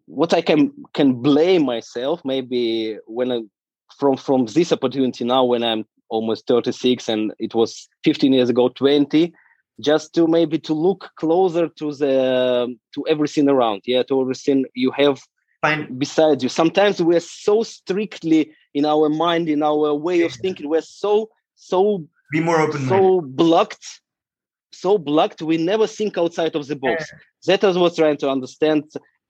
what 0.06 0.32
I 0.34 0.40
can 0.40 0.72
can 0.94 1.14
blame 1.14 1.64
myself 1.64 2.20
maybe 2.24 2.98
when 3.06 3.32
I, 3.32 3.40
from 3.98 4.16
from 4.16 4.46
this 4.46 4.72
opportunity 4.72 5.24
now 5.24 5.44
when 5.44 5.62
I'm 5.62 5.84
almost 6.08 6.46
36 6.46 7.08
and 7.08 7.32
it 7.38 7.54
was 7.54 7.88
15 8.04 8.32
years 8.32 8.48
ago 8.48 8.68
20 8.68 9.32
just 9.80 10.14
to 10.14 10.26
maybe 10.26 10.58
to 10.58 10.74
look 10.74 11.10
closer 11.16 11.68
to 11.68 11.92
the 11.92 12.76
to 12.94 13.06
everything 13.08 13.48
around 13.48 13.82
yeah 13.84 14.02
to 14.04 14.20
everything 14.20 14.64
you 14.74 14.90
have 14.90 15.20
Fine. 15.60 15.98
beside 15.98 16.42
you. 16.42 16.48
Sometimes 16.48 17.02
we're 17.02 17.18
so 17.18 17.64
strictly 17.64 18.52
in 18.74 18.84
our 18.84 19.08
mind 19.08 19.48
in 19.48 19.62
our 19.62 19.92
way 19.94 20.22
of 20.22 20.32
thinking 20.32 20.68
we're 20.68 20.80
so 20.80 21.30
so 21.56 22.06
be 22.30 22.40
more 22.40 22.60
open 22.60 22.86
so 22.88 23.20
blocked 23.20 24.00
so 24.72 24.98
blocked 24.98 25.42
we 25.42 25.56
never 25.56 25.86
think 25.86 26.16
outside 26.16 26.54
of 26.54 26.66
the 26.68 26.76
box. 26.76 27.10
Yeah. 27.10 27.56
that 27.58 27.68
is 27.68 27.76
what 27.76 27.96
trying 27.96 28.18
to 28.18 28.30
understand 28.30 28.84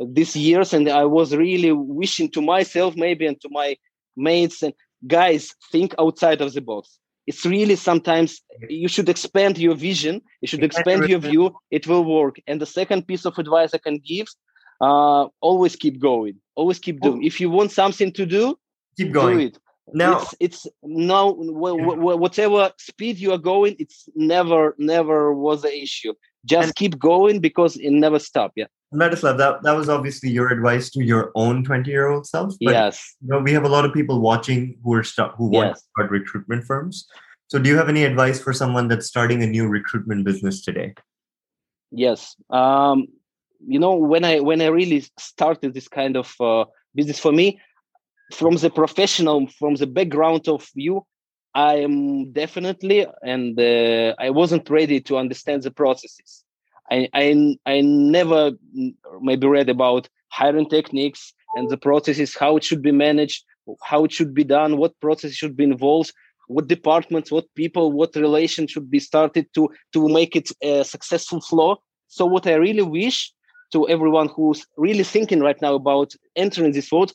these 0.07 0.37
years 0.37 0.73
and 0.73 0.89
i 0.89 1.05
was 1.05 1.35
really 1.35 1.73
wishing 1.73 2.31
to 2.31 2.41
myself 2.41 2.95
maybe 2.97 3.27
and 3.27 3.41
to 3.41 3.49
my 3.51 3.77
mates 4.17 4.63
and 4.63 4.75
guys 5.07 5.55
think 5.71 5.95
outside 5.99 6.41
of 6.41 6.53
the 6.53 6.61
box. 6.61 6.99
It's 7.27 7.45
really 7.45 7.77
sometimes 7.77 8.41
you 8.69 8.89
should 8.89 9.09
expand 9.09 9.59
your 9.59 9.75
vision 9.75 10.23
you 10.41 10.49
should 10.49 10.65
expand 10.65 11.09
your 11.09 11.19
view 11.19 11.55
it 11.71 11.87
will 11.87 12.05
work. 12.05 12.37
And 12.47 12.61
the 12.61 12.67
second 12.67 13.07
piece 13.07 13.27
of 13.27 13.39
advice 13.39 13.75
i 13.75 13.79
can 13.79 13.99
give 13.99 14.29
uh, 14.81 15.27
always 15.41 15.77
keep 15.77 16.01
going 16.01 16.37
always 16.55 16.79
keep 16.79 17.01
doing. 17.01 17.23
If 17.25 17.41
you 17.41 17.51
want 17.51 17.71
something 17.73 18.13
to 18.13 18.25
do 18.25 18.59
keep 18.97 19.13
going. 19.13 19.39
do 19.39 19.47
it. 19.47 19.59
Now 19.93 20.21
it's, 20.21 20.35
it's 20.41 20.67
now 20.83 21.33
whatever 21.33 22.73
speed 22.79 23.19
you 23.19 23.33
are 23.33 23.45
going 23.53 23.77
it's 23.79 24.09
never 24.15 24.75
never 24.79 25.35
was 25.35 25.65
an 25.65 25.73
issue. 25.73 26.15
Just 26.47 26.77
keep 26.77 26.99
going 26.99 27.41
because 27.41 27.77
it 27.77 27.91
never 27.91 28.19
stop 28.19 28.53
yeah 28.57 28.69
Vladislav, 28.95 29.37
that, 29.37 29.63
that 29.63 29.73
was 29.73 29.89
obviously 29.89 30.31
your 30.31 30.49
advice 30.49 30.91
to 30.91 31.05
your 31.05 31.31
own 31.35 31.63
20 31.63 31.91
year 31.91 32.09
old 32.09 32.27
self. 32.27 32.55
But, 32.61 32.73
yes. 32.73 33.17
You 33.21 33.29
know, 33.29 33.41
we 33.41 33.53
have 33.53 33.65
a 33.65 33.69
lot 33.69 33.85
of 33.85 33.93
people 33.93 34.21
watching 34.21 34.79
who 34.83 34.95
are 34.95 35.05
st- 35.05 35.33
who 35.37 35.47
want 35.47 35.69
yes. 35.69 35.81
to 35.81 35.87
start 35.95 36.11
recruitment 36.11 36.65
firms. 36.65 37.07
So, 37.49 37.59
do 37.59 37.69
you 37.69 37.77
have 37.77 37.89
any 37.89 38.05
advice 38.05 38.41
for 38.41 38.53
someone 38.53 38.89
that's 38.89 39.07
starting 39.07 39.43
a 39.43 39.47
new 39.47 39.69
recruitment 39.69 40.25
business 40.25 40.63
today? 40.63 40.95
Yes. 41.91 42.35
Um, 42.51 43.09
you 43.67 43.79
know, 43.79 43.95
when 43.95 44.25
I 44.25 44.41
when 44.41 44.61
I 44.63 44.67
really 44.67 45.05
started 45.19 45.75
this 45.75 45.89
kind 45.89 46.17
of 46.17 46.35
uh, 46.41 46.65
business 46.95 47.19
for 47.19 47.33
me, 47.33 47.61
from 48.33 48.57
the 48.57 48.71
professional, 48.71 49.49
from 49.49 49.75
the 49.75 49.87
background 49.87 50.49
of 50.49 50.69
you, 50.75 51.07
I 51.55 51.77
am 51.77 52.33
definitely, 52.33 53.07
and 53.23 53.59
uh, 53.59 54.15
I 54.19 54.31
wasn't 54.31 54.69
ready 54.71 55.01
to 55.03 55.17
understand 55.17 55.63
the 55.63 55.71
processes. 55.71 56.45
I, 56.91 57.09
I, 57.15 57.57
I 57.67 57.81
never 57.81 58.53
maybe 59.21 59.47
read 59.47 59.69
about 59.69 60.09
hiring 60.31 60.69
techniques 60.69 61.33
and 61.55 61.69
the 61.69 61.77
processes, 61.77 62.37
how 62.37 62.57
it 62.57 62.65
should 62.65 62.83
be 62.83 62.93
managed, 62.93 63.45
how 63.83 64.05
it 64.05 64.13
should 64.13 64.35
be 64.35 64.45
done, 64.45 64.77
what 64.77 64.99
process 65.01 65.33
should 65.33 65.57
be 65.57 65.65
involved, 65.65 66.13
what 66.49 66.67
departments, 66.67 67.31
what 67.31 67.47
people, 67.55 67.93
what 67.93 68.15
relation 68.17 68.67
should 68.67 68.91
be 68.91 69.01
started 69.01 69.47
to 69.55 69.69
to 69.93 70.09
make 70.09 70.35
it 70.35 70.51
a 70.63 70.85
successful 70.85 71.41
flow. 71.41 71.77
So 72.09 72.25
what 72.27 72.47
I 72.47 72.55
really 72.55 72.83
wish 72.83 73.33
to 73.73 73.89
everyone 73.89 74.29
who's 74.29 74.67
really 74.77 75.05
thinking 75.05 75.41
right 75.41 75.61
now 75.61 75.75
about 75.75 76.15
entering 76.37 76.73
this 76.73 76.91
world, 76.91 77.13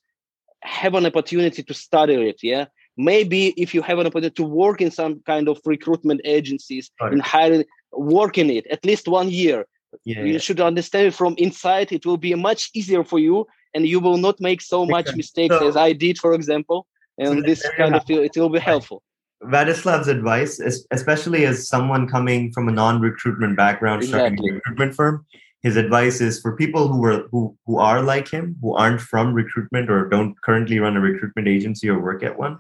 have 0.62 0.94
an 0.94 1.06
opportunity 1.06 1.64
to 1.64 1.74
study 1.74 2.14
it. 2.14 2.40
Yeah, 2.44 2.66
maybe 2.96 3.54
if 3.58 3.74
you 3.74 3.82
have 3.82 4.00
an 4.00 4.08
opportunity 4.08 4.36
to 4.36 4.44
work 4.44 4.82
in 4.82 4.92
some 4.92 5.22
kind 5.26 5.50
of 5.50 5.60
recruitment 5.66 6.22
agencies 6.26 6.92
right. 7.02 7.14
in 7.14 7.20
hiring 7.20 7.66
work 7.98 8.38
in 8.38 8.50
it 8.50 8.66
at 8.68 8.84
least 8.86 9.08
one 9.08 9.30
year 9.30 9.66
yeah, 10.06 10.24
you 10.24 10.34
yeah. 10.34 10.38
should 10.40 10.60
understand 10.60 11.08
it 11.08 11.14
from 11.14 11.36
inside 11.38 11.92
it 11.92 12.06
will 12.06 12.18
be 12.18 12.34
much 12.36 12.70
easier 12.74 13.04
for 13.04 13.20
you 13.20 13.46
and 13.74 13.88
you 13.88 14.00
will 14.00 14.18
not 14.18 14.40
make 14.40 14.62
so 14.62 14.86
much 14.86 15.16
mistakes 15.16 15.56
so, 15.56 15.68
as 15.68 15.78
i 15.78 15.92
did 15.94 16.18
for 16.18 16.34
example 16.34 16.86
and 17.18 17.40
so 17.40 17.42
this 17.42 17.68
kind 17.78 17.96
of 17.96 18.04
it 18.10 18.36
will 18.36 18.50
be 18.50 18.60
helpful 18.60 19.02
Vadislav's 19.46 20.08
advice, 20.08 20.58
especially 20.92 21.46
as 21.46 21.68
someone 21.68 22.08
coming 22.08 22.50
from 22.54 22.70
a 22.70 22.72
non-recruitment 22.72 23.58
background, 23.58 24.02
exactly. 24.02 24.38
starting 24.38 24.50
a 24.50 24.54
recruitment 24.54 24.96
firm, 24.96 25.26
his 25.64 25.78
advice 25.78 26.20
is 26.20 26.42
for 26.42 26.56
people 26.56 26.90
who 26.90 27.04
are 27.06 27.28
who 27.32 27.58
who 27.66 27.80
are 27.80 28.02
like 28.02 28.28
him, 28.28 28.56
who 28.62 28.76
aren't 28.76 29.02
from 29.02 29.34
recruitment 29.34 29.90
or 29.90 30.10
don't 30.10 30.40
currently 30.42 30.78
run 30.80 30.98
a 30.98 31.00
recruitment 31.00 31.48
agency 31.48 31.90
or 31.90 32.00
work 32.00 32.22
at 32.22 32.38
one, 32.38 32.60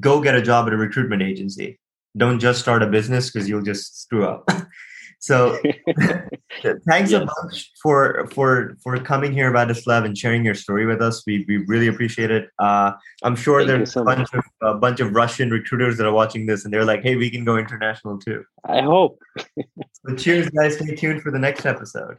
go 0.00 0.20
get 0.20 0.34
a 0.34 0.42
job 0.42 0.66
at 0.66 0.72
a 0.72 0.76
recruitment 0.76 1.22
agency. 1.22 1.78
Don't 2.16 2.40
just 2.40 2.60
start 2.60 2.82
a 2.82 2.86
business 2.86 3.30
because 3.30 3.48
you'll 3.48 3.62
just 3.62 4.00
screw 4.00 4.26
up. 4.26 4.48
so 5.20 5.58
thanks 6.88 7.10
yes. 7.10 7.22
a 7.22 7.26
bunch 7.26 7.72
for 7.82 8.26
for 8.32 8.76
for 8.82 8.98
coming 8.98 9.32
here, 9.32 9.52
Vladislav, 9.52 10.04
and 10.04 10.16
sharing 10.16 10.44
your 10.44 10.54
story 10.54 10.86
with 10.86 11.02
us. 11.02 11.22
We 11.26 11.44
we 11.48 11.58
really 11.66 11.88
appreciate 11.88 12.30
it. 12.30 12.50
Uh, 12.58 12.92
I'm 13.22 13.36
sure 13.36 13.60
Thank 13.60 13.68
there's 13.68 13.92
so 13.92 14.02
a 14.02 14.04
bunch 14.04 14.32
much. 14.32 14.44
of 14.62 14.76
a 14.76 14.78
bunch 14.78 15.00
of 15.00 15.12
Russian 15.12 15.50
recruiters 15.50 15.96
that 15.98 16.06
are 16.06 16.12
watching 16.12 16.46
this, 16.46 16.64
and 16.64 16.72
they're 16.72 16.84
like, 16.84 17.02
"Hey, 17.02 17.16
we 17.16 17.30
can 17.30 17.44
go 17.44 17.56
international 17.56 18.18
too." 18.18 18.44
I 18.64 18.82
hope. 18.82 19.20
so 19.38 20.16
cheers, 20.16 20.48
guys! 20.50 20.76
Stay 20.76 20.94
tuned 20.94 21.22
for 21.22 21.30
the 21.30 21.38
next 21.38 21.66
episode. 21.66 22.18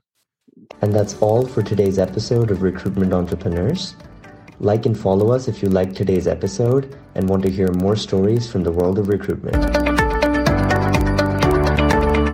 And 0.81 0.93
that's 0.93 1.15
all 1.21 1.45
for 1.45 1.63
today's 1.63 1.99
episode 1.99 2.51
of 2.51 2.61
Recruitment 2.61 3.13
Entrepreneurs. 3.13 3.95
Like 4.61 4.85
and 4.85 4.97
follow 4.97 5.31
us 5.31 5.47
if 5.47 5.63
you 5.63 5.69
liked 5.69 5.95
today's 5.95 6.27
episode 6.27 6.97
and 7.15 7.29
want 7.29 7.43
to 7.43 7.49
hear 7.49 7.71
more 7.73 7.95
stories 7.95 8.51
from 8.51 8.63
the 8.63 8.71
world 8.71 8.99
of 8.99 9.07
recruitment. 9.07 9.98